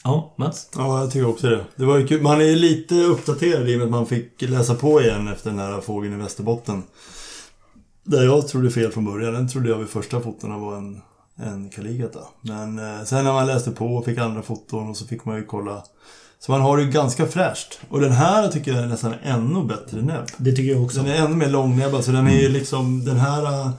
[0.05, 0.69] Ja, Mats?
[0.77, 1.65] Ja, jag tycker också det.
[1.77, 2.23] det var ju kul.
[2.23, 5.59] Man är lite uppdaterad i och med att man fick läsa på igen efter den
[5.59, 6.83] här fågeln i Västerbotten.
[8.05, 9.35] Där jag trodde fel från början.
[9.35, 11.01] Den trodde jag vid första fotona var en,
[11.37, 12.21] en Kaligata.
[12.41, 15.37] Men eh, sen när man läste på och fick andra foton och så fick man
[15.37, 15.83] ju kolla.
[16.39, 17.81] Så man har det ganska fräscht.
[17.89, 20.27] Och den här tycker jag är nästan ännu bättre näbb.
[20.37, 20.99] Det tycker jag också.
[20.99, 22.05] Den är ännu mer långnäbbad.
[22.05, 23.71] Så den är ju liksom, den här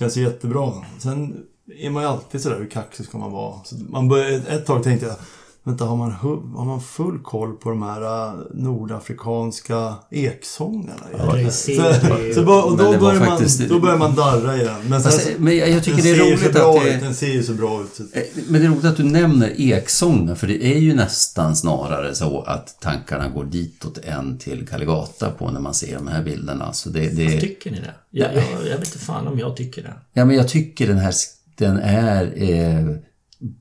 [0.00, 0.72] känns jättebra.
[0.98, 1.46] Sen
[1.78, 3.64] är man ju alltid sådär, hur kaxig ska man vara?
[3.64, 5.16] Så man började, ett tag tänkte jag,
[5.64, 11.06] Vänta, har man, har man full koll på de här äh, nordafrikanska eksångarna?
[11.18, 11.94] Ja, så,
[12.34, 13.60] så, och då, börjar faktiskt...
[13.60, 14.88] man, då börjar man darra i den.
[14.88, 17.06] Men, sen, alltså, men jag tycker det är roligt att det...
[17.06, 18.00] Den ser ju så bra ut.
[18.14, 22.14] Eh, men det är roligt att du nämner eksångar, för det är ju nästan snarare
[22.14, 26.72] så att tankarna går ditåt än till Kaligata på när man ser de här bilderna.
[26.72, 27.40] Så det, det...
[27.40, 27.94] Tycker ni det?
[28.10, 29.94] Jag, jag, jag vet inte fan om jag tycker det.
[30.12, 31.14] Ja, men jag tycker den här,
[31.58, 32.42] den är...
[32.50, 32.96] Eh,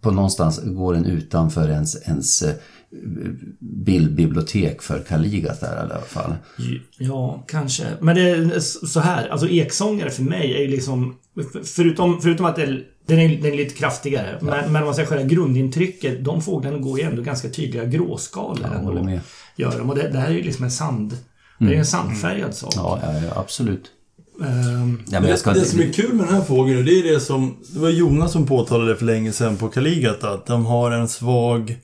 [0.01, 2.55] på någonstans går den utanför ens, ens eh,
[3.59, 6.35] bildbibliotek för Kaligat där i alla fall.
[6.97, 7.83] Ja, kanske.
[8.01, 11.15] Men det är så här, alltså eksångare för mig är ju liksom...
[11.63, 12.65] Förutom, förutom att det,
[13.05, 14.37] den, är, den är lite kraftigare.
[14.41, 14.45] Ja.
[14.45, 18.67] Men, men om man säger själva grundintrycket, de fåglarna går ju ändå ganska tydliga gråskalor.
[18.83, 19.19] Ja, med.
[19.55, 19.89] Gör de.
[19.89, 21.17] Och det, det här är ju liksom en sand...
[21.59, 21.85] Det är en mm.
[21.85, 22.73] sandfärgad sak.
[22.75, 23.91] Ja, ja absolut.
[24.39, 27.57] Um, ja, det, det som är kul med den här fågeln, det är det som...
[27.73, 31.77] Det var Jonas som påtalade för länge sedan på Kaligata, att de har en svag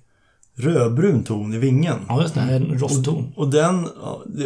[0.56, 1.96] rödbrun ton i vingen.
[2.08, 2.42] Ja, just det.
[2.42, 3.34] En rostton.
[3.36, 3.88] Och, och, den,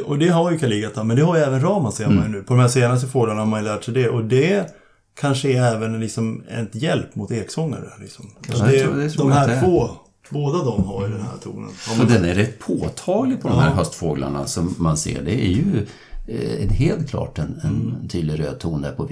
[0.05, 2.31] och det har ju Kaligata, men det har ju även Rama ser man ju mm.
[2.31, 2.43] nu.
[2.43, 4.09] På de här senaste fåglarna har man ju lärt sig det.
[4.09, 4.75] Och det
[5.19, 7.89] kanske är även liksom ett hjälp mot eksångare.
[8.01, 8.25] Liksom.
[8.47, 9.89] Ja, det, tror, det de här två,
[10.29, 11.69] båda de har ju den här tonen.
[12.01, 15.21] Och den är rätt påtaglig på de här höstfåglarna som man ser.
[15.21, 15.85] Det är ju
[16.29, 19.07] eh, helt klart en, en tydlig röd ton där på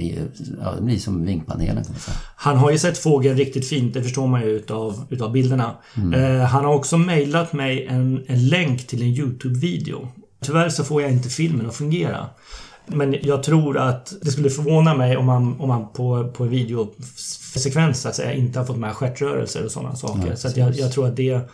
[0.62, 2.18] ja, det blir som vinkpanelen kan man säga.
[2.36, 5.76] Han har ju sett fågeln riktigt fint, det förstår man ju utav, utav bilderna.
[5.96, 6.14] Mm.
[6.14, 10.08] Eh, han har också mejlat mig en, en länk till en YouTube-video.
[10.42, 12.26] Tyvärr så får jag inte filmen att fungera.
[12.88, 18.02] Men jag tror att det skulle förvåna mig om man, om man på, på videosekvens
[18.02, 20.28] så att säga inte har fått med stjärtrörelser och sådana saker.
[20.30, 21.50] Ja, så jag, jag tror att det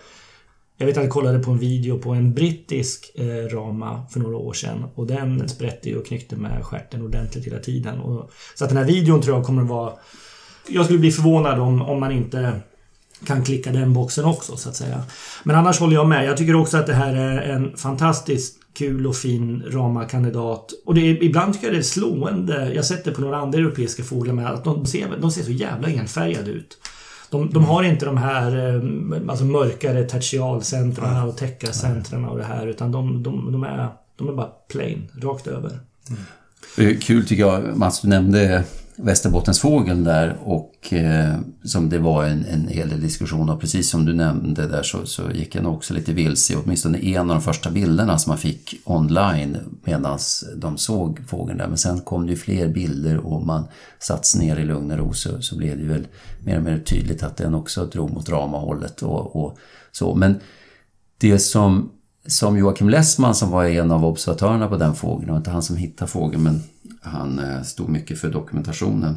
[0.78, 4.38] jag vet att jag kollade på en video på en brittisk eh, rama för några
[4.38, 8.00] år sedan och den sprätte ju och knyckte med skärten ordentligt hela tiden.
[8.00, 9.94] Och, så att den här videon tror jag kommer att vara...
[10.70, 12.62] Jag skulle bli förvånad om, om man inte
[13.26, 15.04] kan klicka den boxen också så att säga.
[15.44, 16.26] Men annars håller jag med.
[16.26, 20.72] Jag tycker också att det här är en fantastiskt kul och fin rama kandidat.
[20.86, 22.70] Och det är, ibland tycker jag det är slående.
[22.70, 25.44] Jag har sett det på några andra europeiska fåglar med att de ser, de ser
[25.44, 26.78] så jävla enfärgade ut.
[27.34, 28.82] De, de har inte de här eh,
[29.30, 34.34] alltså mörkare tertialcentren och täckarcentren och det här utan de, de, de, är, de är
[34.34, 35.80] bara plain, rakt över.
[36.78, 37.00] Mm.
[37.00, 38.64] Kul tycker jag, Mats, du nämnde
[38.96, 44.06] Västerbottensfågeln där och eh, som det var en, en hel del diskussion och precis som
[44.06, 47.42] du nämnde där så, så gick jag nog också lite vilse åtminstone en av de
[47.42, 50.20] första bilderna som man fick online medan
[50.56, 51.68] de såg fågeln där.
[51.68, 53.68] Men sen kom det ju fler bilder och man
[54.00, 56.08] satt ner i lugn och ro så, så blev det väl
[56.40, 59.58] mer och mer tydligt att den också drog mot ramahållet och, och
[59.92, 60.16] så.
[60.16, 60.40] Men
[61.18, 61.92] det som
[62.28, 65.64] som Joakim Lessman som var en av observatörerna på den fågeln, det var inte han
[65.64, 66.64] som hittade fågeln men
[67.04, 69.16] han eh, stod mycket för dokumentationen.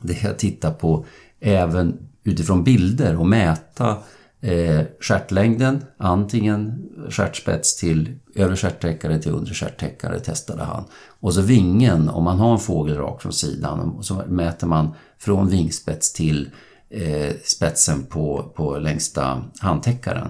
[0.00, 1.06] Det är att titta på
[1.40, 3.96] även utifrån bilder och mäta
[4.40, 10.84] eh, stjärtlängden, antingen stjärtspets till övre stjärttäckare till undre stjärttäckare testade han.
[11.20, 15.48] Och så vingen, om man har en fågel rakt från sidan, så mäter man från
[15.48, 16.50] vingspets till
[16.90, 20.28] eh, spetsen på, på längsta handtäckaren.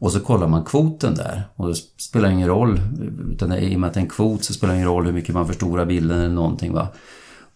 [0.00, 2.80] Och så kollar man kvoten där och det spelar ingen roll,
[3.32, 5.12] utan i och med att det är en kvot så spelar det ingen roll hur
[5.12, 6.72] mycket man förstorar bilden eller någonting.
[6.72, 6.88] Va?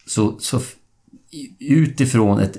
[0.07, 0.59] Så, så
[1.59, 2.57] utifrån ett,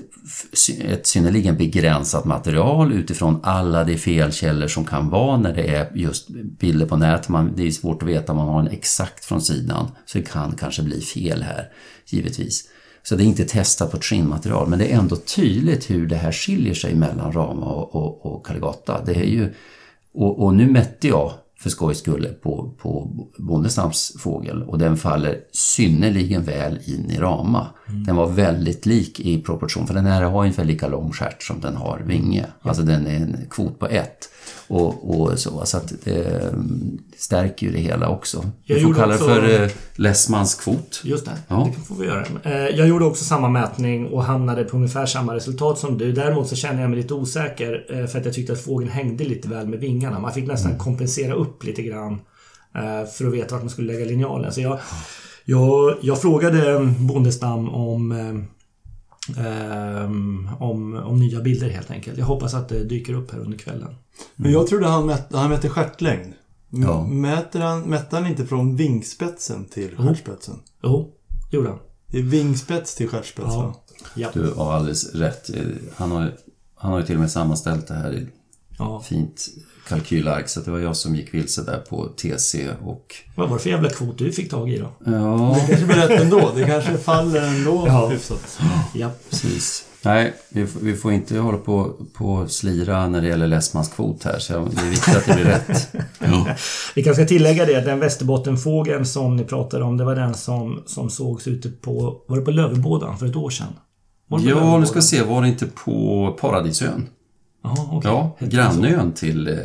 [0.81, 6.29] ett synnerligen begränsat material, utifrån alla de felkällor som kan vara när det är just
[6.59, 7.29] bilder på nätet.
[7.29, 10.23] man, det är svårt att veta om man har en exakt från sidan, så det
[10.23, 11.69] kan kanske bli fel här,
[12.05, 12.69] givetvis.
[13.03, 16.15] Så det är inte testat på ett skinnmaterial, men det är ändå tydligt hur det
[16.15, 19.03] här skiljer sig mellan Rama och, och, och Caligata.
[19.05, 19.53] Det är ju
[20.17, 25.37] och, och, nu mätte jag för skojs skull på, på Bondestams fågel och den faller
[25.51, 27.67] synnerligen väl in i Rama.
[27.89, 28.03] Mm.
[28.03, 31.61] Den var väldigt lik i proportion, för den här har ungefär lika lång stjärt som
[31.61, 32.45] den har vinge.
[32.61, 34.29] Alltså den är en kvot på ett.
[34.67, 36.53] Och, och så, så att det
[37.17, 38.45] stärker ju det hela också.
[38.65, 41.01] Vi får kalla det för eh, Lessmans kvot.
[41.03, 41.69] Just det, ja.
[41.75, 42.25] det får vi göra.
[42.43, 46.11] Eh, jag gjorde också samma mätning och hamnade på ungefär samma resultat som du.
[46.11, 49.23] Däremot så känner jag mig lite osäker eh, för att jag tyckte att fågeln hängde
[49.23, 50.19] lite väl med vingarna.
[50.19, 50.83] Man fick nästan mm.
[50.83, 52.13] kompensera upp lite grann
[52.75, 54.51] eh, för att veta vart man skulle lägga linjalen.
[54.51, 54.79] Så jag,
[55.49, 58.13] jag, jag frågade Bondestam om
[59.37, 62.17] Um, om, om nya bilder helt enkelt.
[62.17, 63.95] Jag hoppas att det dyker upp här under kvällen.
[64.35, 66.33] Men jag trodde han, mät, han mätte stjärtlängd.
[66.69, 67.07] Ja.
[67.07, 70.55] Mäter han, mätte han inte från vingspetsen till stjärtspetsen?
[70.83, 71.05] Jo, oh.
[71.51, 71.79] gjorde han.
[72.07, 73.61] Det är vingspets till stjärtspets ja.
[73.61, 73.75] va?
[74.15, 74.29] Ja.
[74.33, 75.49] Du har alldeles rätt.
[75.95, 76.33] Han har,
[76.75, 78.27] han har ju till och med sammanställt det här i
[78.77, 79.01] ja.
[79.01, 79.47] fint
[79.87, 83.15] kalkylark så det var jag som gick vilse där på TC och...
[83.35, 84.89] Vad var det för jävla kvot du fick tag i då?
[85.05, 85.57] Ja...
[85.61, 86.51] Det kanske blir rätt ändå.
[86.55, 88.07] Det kanske faller ändå ja.
[88.07, 88.59] hyfsat.
[88.93, 89.85] Ja, precis.
[90.01, 94.39] Nej, vi, vi får inte hålla på, på slira när det gäller Lessmans kvot här,
[94.39, 95.95] så det är viktigt att det blir rätt.
[96.19, 96.47] Ja.
[96.95, 100.33] Vi kanske ska tillägga det att den Västerbottenfågeln som ni pratade om, det var den
[100.33, 103.73] som, som sågs ute på, var det på Lövebådan för ett år sedan?
[104.29, 107.07] Ja, nu ska vi se, var det inte på Paradisön?
[107.67, 108.11] Aha, okay.
[108.11, 109.55] Ja, grannön till, eh,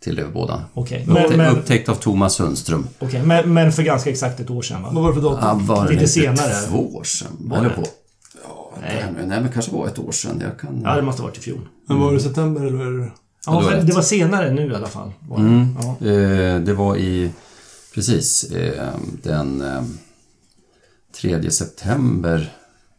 [0.00, 0.60] till Lövbådan.
[0.74, 1.06] Okay.
[1.06, 2.86] Men, men, upptäckt av Thomas Sundström.
[3.00, 3.22] Okay.
[3.22, 4.90] Men, men för ganska exakt ett år sedan va?
[4.92, 5.66] Vad var det för datum?
[5.68, 6.66] Ja, var Lite senare.
[6.68, 7.36] två år sedan.
[7.38, 7.70] Var det?
[7.70, 7.82] På.
[8.44, 9.04] Ja, nej.
[9.26, 10.40] nej, men kanske var ett år sedan.
[10.42, 10.80] Jag kan...
[10.84, 11.68] Ja, det måste ha varit i fjol.
[11.86, 13.12] Men var det september eller?
[13.46, 15.12] Ja, det var, det var senare nu i alla fall.
[15.28, 15.42] Var det.
[15.42, 15.76] Mm.
[15.80, 16.06] Ja.
[16.06, 17.30] Eh, det var i,
[17.94, 18.88] precis, eh,
[19.22, 19.82] den eh,
[21.20, 22.52] 3 september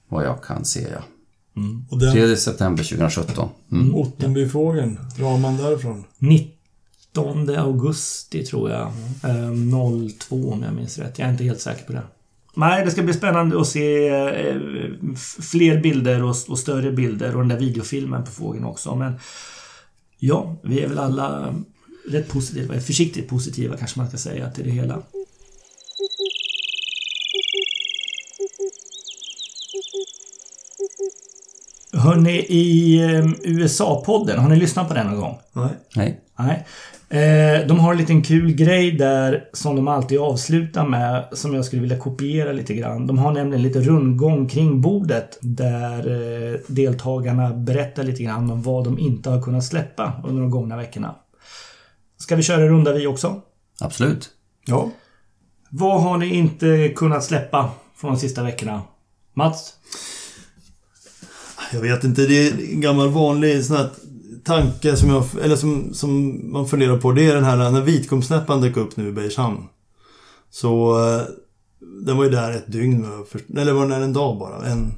[0.10, 1.04] vad jag kan se, ja.
[1.56, 1.86] Mm.
[1.90, 2.14] Och den...
[2.14, 3.50] 3 september 2017.
[3.72, 3.96] Mm.
[3.96, 6.04] Ottenbyfågeln, raman därifrån?
[6.18, 8.92] 19 augusti tror jag.
[9.24, 9.74] Mm.
[9.74, 11.20] Ehm, 02 om jag minns rätt.
[11.20, 12.04] Jag är inte helt säker på det.
[12.56, 14.56] Nej, det ska bli spännande att se eh,
[15.40, 18.96] fler bilder och, och, större bilder och den där videofilmen på fågeln också.
[18.96, 19.14] Men
[20.20, 21.56] ja, vi är väl alla
[22.10, 25.02] rätt positiva, försiktigt positiva kanske man ska säga till det hela.
[31.96, 35.38] Hörni, i ehm, USA-podden, har ni lyssnat på den någon gång?
[35.54, 35.70] Nej.
[35.96, 36.22] Nej.
[36.40, 36.66] Nej.
[37.10, 41.66] Eh, de har en liten kul grej där som de alltid avslutar med som jag
[41.66, 43.08] skulle vilja kopiera lite grann.
[43.08, 48.84] De har nämligen lite rundgång kring bordet där eh, deltagarna berättar lite grann om vad
[48.84, 51.16] de inte har kunnat släppa under de gångna veckorna.
[52.18, 53.42] Ska vi köra en runda vi också?
[53.80, 54.30] Absolut.
[54.66, 54.90] Ja.
[55.70, 58.82] Vad har ni inte kunnat släppa från de sista veckorna?
[59.34, 59.74] Mats?
[61.74, 63.90] Jag vet inte, det är en gammal vanlig sån här
[64.44, 67.12] tanke som, jag, eller som, som man funderar på.
[67.12, 69.64] Det är den här när vitkomsnäppan dök upp nu i Bergshamn.
[70.50, 71.22] Så eh,
[72.06, 73.08] den var ju där ett dygn,
[73.58, 74.66] eller var den där en dag bara?
[74.66, 74.92] En,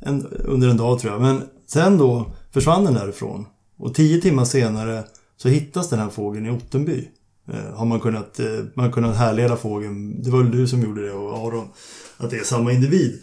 [0.00, 1.22] en, under en dag tror jag.
[1.22, 3.46] Men sen då försvann den därifrån.
[3.78, 5.04] Och tio timmar senare
[5.36, 7.08] så hittas den här fågeln i Ottenby.
[7.48, 11.06] Eh, har man kunnat, eh, man kunnat härleda fågeln, det var väl du som gjorde
[11.06, 11.68] det och Aron,
[12.16, 13.18] att det är samma individ.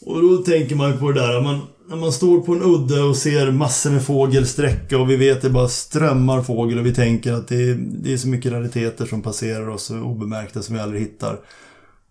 [0.00, 3.16] Och då tänker man på det där, man, när man står på en udde och
[3.16, 6.94] ser massor med fågel sträcka och vi vet att det bara strömmar fågel och vi
[6.94, 10.80] tänker att det är, det är så mycket rariteter som passerar oss obemärkta som vi
[10.80, 11.38] aldrig hittar.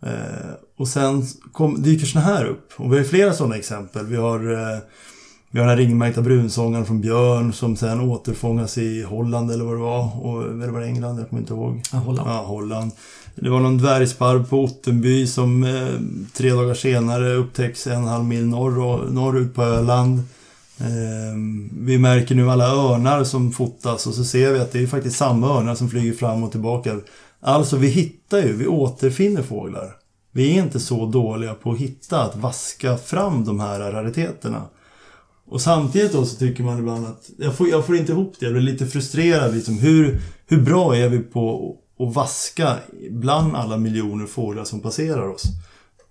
[0.02, 2.74] Eh, och sen kom, dyker såna här upp.
[2.76, 4.06] Och vi har flera sådana exempel.
[4.06, 4.80] Vi har, eh,
[5.52, 9.74] vi har den här ringmärkta brunsångaren från Björn som sen återfångas i Holland eller vad
[9.74, 10.26] det var.
[10.26, 11.20] Och, eller var det England?
[11.20, 11.82] Jag kommer inte ihåg.
[11.92, 12.30] Ja, Holland.
[12.30, 12.92] Ja, Holland.
[13.36, 15.88] Det var någon dvärgsparv på Ottenby som eh,
[16.34, 20.20] tre dagar senare upptäcks en halv mil norr, norrut på Öland.
[20.80, 21.38] Eh,
[21.80, 25.18] vi märker nu alla örnar som fotas och så ser vi att det är faktiskt
[25.18, 27.00] samma örnar som flyger fram och tillbaka.
[27.40, 29.96] Alltså vi hittar ju, vi återfinner fåglar.
[30.32, 34.62] Vi är inte så dåliga på att hitta, att vaska fram de här rariteterna.
[35.46, 38.46] Och samtidigt då så tycker man ibland att jag får, jag får inte ihop det.
[38.46, 39.56] Jag blir lite frustrerad.
[39.56, 39.80] Liksom.
[39.80, 42.78] Hur, hur bra är vi på att vaska
[43.10, 45.44] bland alla miljoner fåglar som passerar oss?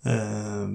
[0.04, 0.68] Eh,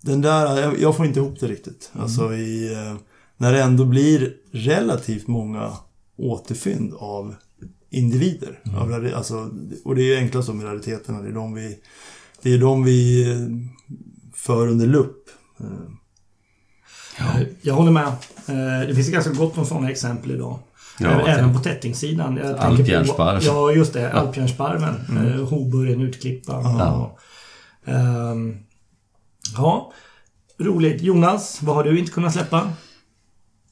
[0.00, 1.90] den där, jag, får inte ihop det riktigt.
[1.94, 2.04] Mm.
[2.04, 2.96] Alltså i, eh,
[3.36, 5.72] när det ändå blir relativt många
[6.16, 7.34] återfynd av
[7.90, 8.60] individer.
[8.64, 8.78] Mm.
[8.78, 9.50] Av, alltså,
[9.84, 11.22] och det är ju enklast med rariteterna.
[11.22, 11.78] Det är de vi,
[12.42, 13.38] det är de vi eh,
[14.34, 15.28] för under lupp.
[15.60, 15.66] Eh,
[17.18, 17.24] Ja.
[17.62, 18.06] Jag håller med.
[18.46, 20.58] Eh, det finns ganska gott om sådana exempel idag.
[20.98, 22.38] Ja, Även på tättingssidan.
[22.58, 23.42] Alpbjörnsparv.
[23.42, 24.12] Ja, just det.
[24.12, 24.94] Alpbjörnsparven.
[25.08, 25.26] Mm.
[25.26, 25.46] mm.
[25.46, 26.52] Hoburgen, utklippa.
[26.52, 27.18] Ja.
[27.84, 28.58] Um,
[29.56, 29.92] ja,
[30.58, 31.02] roligt.
[31.02, 32.72] Jonas, vad har du inte kunnat släppa?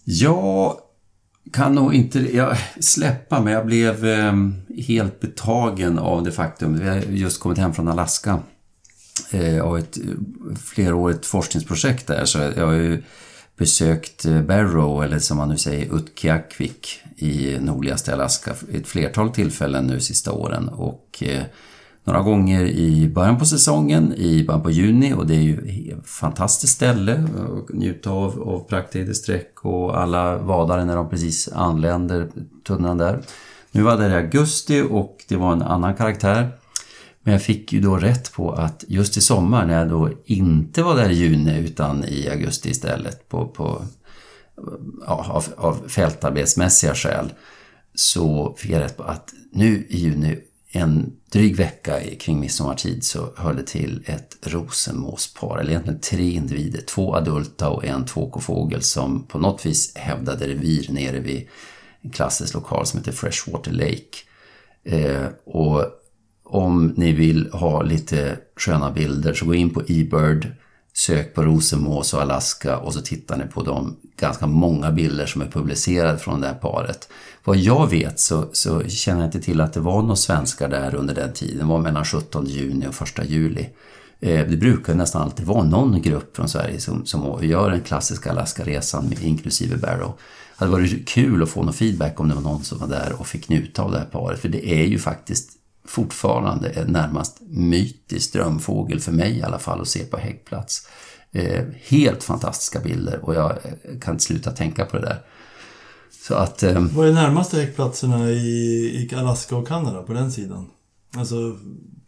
[0.04, 0.76] Jag
[1.52, 4.32] kan nog inte jag, släppa, men jag blev eh,
[4.86, 6.78] helt betagen av det faktum.
[6.78, 8.38] Vi har just kommit hem från Alaska
[9.30, 9.98] eh, av ett
[10.64, 12.24] flerårigt forskningsprojekt där.
[12.24, 13.02] Så jag har ju
[13.56, 19.86] besökt eh, Barrow, eller som man nu säger Utqiagvik i nordligaste Alaska ett flertal tillfällen
[19.86, 20.68] nu sista åren.
[20.68, 21.42] Och eh,
[22.04, 26.08] några gånger i början på säsongen, i början på juni och det är ju ett
[26.08, 32.28] fantastiskt ställe att njuta av, av praktidesträck och alla vadare när de precis anländer
[32.66, 33.22] tunnan där.
[33.70, 36.50] Nu var det i augusti och det var en annan karaktär.
[37.22, 40.82] Men jag fick ju då rätt på att just i sommar när jag då inte
[40.82, 43.82] var där i juni utan i augusti istället på, på
[45.06, 47.32] ja, av, av fältarbetsmässiga skäl
[47.94, 50.38] så fick jag rätt på att nu i juni
[50.76, 56.80] en dryg vecka kring midsommartid så höll det till ett rosenmåspar, eller egentligen tre individer,
[56.80, 61.48] två adulta och en tvåkofågel som på något vis hävdade revir nere vid
[62.00, 64.16] en klassisk lokal som heter Freshwater Lake.
[64.84, 65.84] Eh, och
[66.44, 70.46] om ni vill ha lite sköna bilder så gå in på eBird,
[70.96, 75.42] sök på rosenmås och Alaska och så tittar ni på de ganska många bilder som
[75.42, 77.08] är publicerade från det här paret.
[77.44, 80.94] Vad jag vet så, så känner jag inte till att det var några svenskar där
[80.94, 81.58] under den tiden.
[81.58, 83.68] Det var mellan 17 juni och 1 juli.
[84.20, 88.30] Eh, det brukar nästan alltid vara någon grupp från Sverige som, som gör den klassiska
[88.30, 90.12] Alaska-resan inklusive Barrow.
[90.58, 93.12] Det hade varit kul att få någon feedback om det var någon som var där
[93.18, 94.40] och fick njuta av det här paret.
[94.40, 95.53] För det är ju faktiskt
[95.86, 100.88] fortfarande en närmast mytisk drömfågel för mig i alla fall att se på häggplats.
[101.32, 103.58] Eh, helt fantastiska bilder och jag
[104.00, 105.22] kan inte sluta tänka på det där.
[106.26, 110.70] Så att, eh, Vad är närmaste häckplatserna i, i Alaska och Kanada på den sidan?
[111.16, 111.56] Alltså...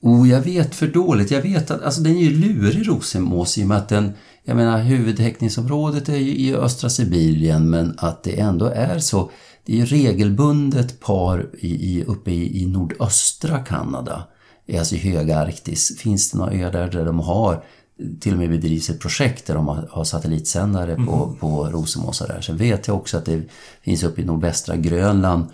[0.01, 1.31] Oh, jag vet för dåligt.
[1.31, 4.13] Jag vet att alltså, den är ju lurig rosenmås i och med att den,
[4.45, 9.31] jag menar huvudhäckningsområdet är ju i östra Sibirien men att det ändå är så
[9.65, 14.27] det är regelbundet par i, i, uppe i, i nordöstra Kanada,
[14.79, 15.99] alltså i höga Arktis.
[15.99, 17.65] Finns det några öar där, där de har
[18.21, 21.07] till och med bedrivs ett projekt där de har, har satellitsändare mm.
[21.07, 22.41] på, på rosenmåsar där.
[22.41, 23.43] Sen vet jag också att det
[23.83, 25.47] finns uppe i nordvästra Grönland.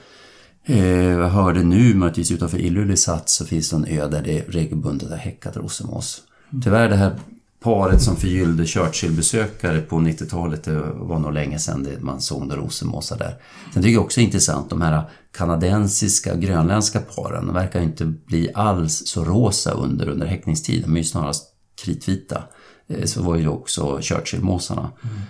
[0.65, 5.11] Eh, jag hörde nu möjligtvis utanför Ilulissat så finns det en ö där det regelbundet
[5.11, 6.23] har häckat rosenmås.
[6.51, 6.63] Mm.
[6.63, 7.19] Tyvärr det här
[7.63, 12.61] paret som förgyllde Churchill-besökare på 90-talet, det var nog länge sedan det, man såg några
[12.61, 13.35] rosenmåsar där.
[13.75, 15.03] Sen tycker jag också det är intressant, de här
[15.33, 20.99] kanadensiska grönländska paren, de verkar inte bli alls så rosa under, under häckningstiden, de är
[20.99, 21.49] ju snarast
[21.85, 22.43] kritvita.
[22.89, 24.91] Eh, så var ju också Churchill-måsarna.
[25.03, 25.21] Mm.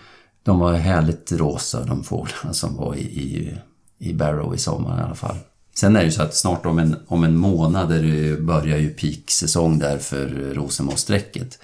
[0.43, 3.59] De var härligt rosa, de fåglarna som var i, i,
[4.03, 5.37] i Barrow i sommar i alla fall.
[5.75, 8.91] Sen är det ju så att snart om en, om en månad det börjar ju
[8.91, 11.59] peaksäsong där för rosenmåssträcket.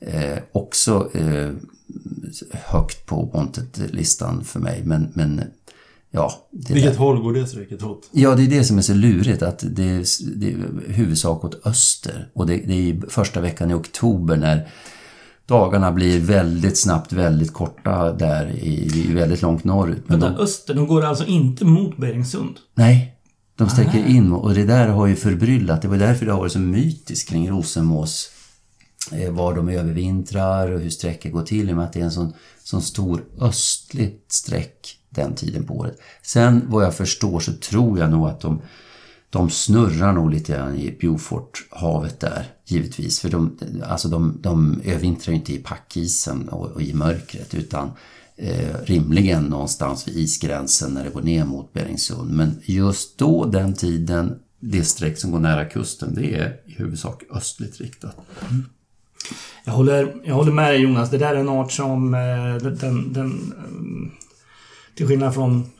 [0.00, 1.50] Eh, också eh,
[2.52, 5.42] högt på wanted-listan för mig, men, men
[6.10, 6.48] ja.
[6.50, 6.98] Vilket där.
[6.98, 8.08] håll går det strecket åt?
[8.12, 10.04] Ja, det är det som är så lurigt, att det är,
[10.36, 12.28] det är huvudsak åt öster.
[12.32, 14.68] Och det, det är första veckan i oktober när
[15.46, 20.02] dagarna blir väldigt snabbt väldigt korta där i, i väldigt långt norrut.
[20.06, 20.42] Men Vänta, de...
[20.44, 22.56] öster, de går alltså inte mot Beringsund?
[22.74, 23.12] Nej,
[23.58, 25.82] De sträcker in och det där har ju förbryllat.
[25.82, 28.30] Det var därför det har varit så mytiskt kring Rosenmås.
[29.12, 32.04] Eh, var de övervintrar och hur sträckor går till i och med att det är
[32.04, 32.32] en sån,
[32.64, 35.98] sån stor östligt sträck den tiden på året.
[36.22, 38.62] Sen vad jag förstår så tror jag nog att de,
[39.30, 43.20] de snurrar nog lite grann i Beauforthavet där, givetvis.
[43.20, 47.90] För de, alltså de, de övervintrar inte i packisen och, och i mörkret utan
[48.36, 52.30] eh, rimligen någonstans vid isgränsen när det går ner mot Beringsund.
[52.30, 57.22] Men just då, den tiden, det streck som går nära kusten, det är i huvudsak
[57.30, 58.16] östligt riktat.
[58.50, 58.64] Mm.
[59.64, 61.10] Jag håller, jag håller med dig Jonas.
[61.10, 64.24] Det där är en art som eh, den, den eh,
[64.96, 65.70] till skillnad från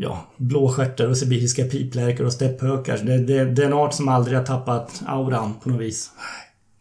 [0.00, 2.98] ja, blåstjärtar och sibiriska piplärkor och stepphökar.
[2.98, 6.10] Det, det, det är en art som aldrig har tappat auran på något vis.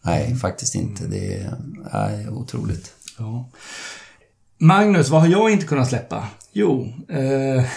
[0.02, 1.08] Nej, faktiskt inte.
[1.08, 1.54] Det är,
[1.94, 2.94] nej, otroligt.
[3.18, 3.50] Ja.
[4.58, 6.28] Magnus, vad har jag inte kunnat släppa?
[6.52, 6.94] Jo...
[7.10, 7.66] Eh,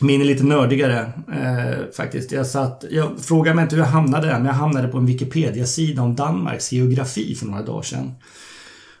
[0.00, 2.32] min är lite nördigare eh, faktiskt.
[2.32, 5.06] Jag, satt, jag frågar mig inte hur jag hamnade där, men jag hamnade på en
[5.06, 8.14] Wikipedia-sida om Danmarks geografi för några dagar sedan.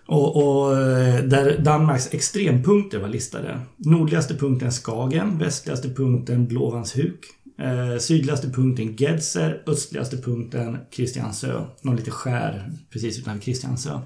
[0.06, 3.60] Och, och, eh, där Danmarks extrempunkter var listade.
[3.76, 7.24] Nordligaste punkten Skagen, västligaste punkten Blåvandshuk,
[7.58, 11.62] eh, sydligaste punkten Gedser, östligaste punkten Kristiansö.
[11.82, 14.00] Någon lite skär precis utanför Kristiansö.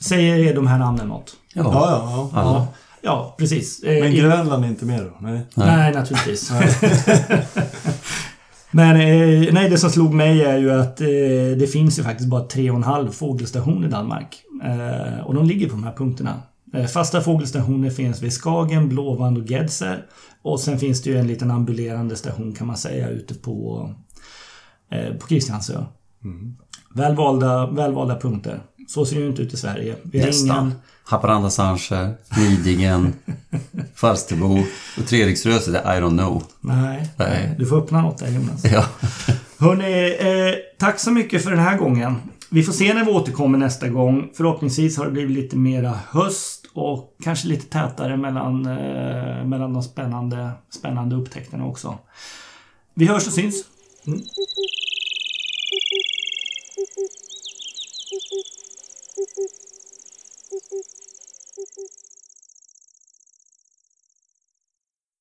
[0.00, 1.36] Säger er de här namnen något?
[1.54, 2.42] Ja, ja, ja.
[2.42, 2.68] ja.
[3.02, 3.82] ja precis.
[3.82, 5.16] Men eh, Grönland är inte med då?
[5.20, 6.50] Nej, nej naturligtvis.
[8.74, 11.06] Men eh, nej, det som slog mig är ju att eh,
[11.58, 14.42] det finns ju faktiskt bara tre och en halv fågelstation i Danmark.
[14.64, 16.42] Eh, och de ligger på de här punkterna.
[16.74, 20.06] Eh, fasta fågelstationer finns vid Skagen, Blåvand och Gedser.
[20.42, 23.90] Och sen finns det ju en liten ambulerande station kan man säga ute på,
[24.90, 25.84] eh, på Kristiansö.
[26.24, 26.56] Mm.
[26.94, 28.62] Välvalda, välvalda punkter.
[28.88, 29.96] Så ser det ju inte ut i Sverige.
[30.02, 30.66] Vi har Nästan.
[30.66, 30.74] ingen...
[31.06, 33.14] Haparanda Sanche, Nidingen,
[33.94, 34.64] Falsterbo
[34.98, 36.42] och Treriksröset, I don't know.
[36.60, 38.64] Nej, Nej, du får öppna något där Jonas.
[38.64, 38.84] Ja.
[39.58, 42.16] Hörni, eh, tack så mycket för den här gången.
[42.50, 44.30] Vi får se när vi återkommer nästa gång.
[44.34, 49.82] Förhoppningsvis har det blivit lite mera höst och kanske lite tätare mellan, eh, mellan de
[49.82, 51.98] spännande, spännande upptäckterna också.
[52.94, 53.54] Vi hörs och syns.
[54.06, 54.20] Mm.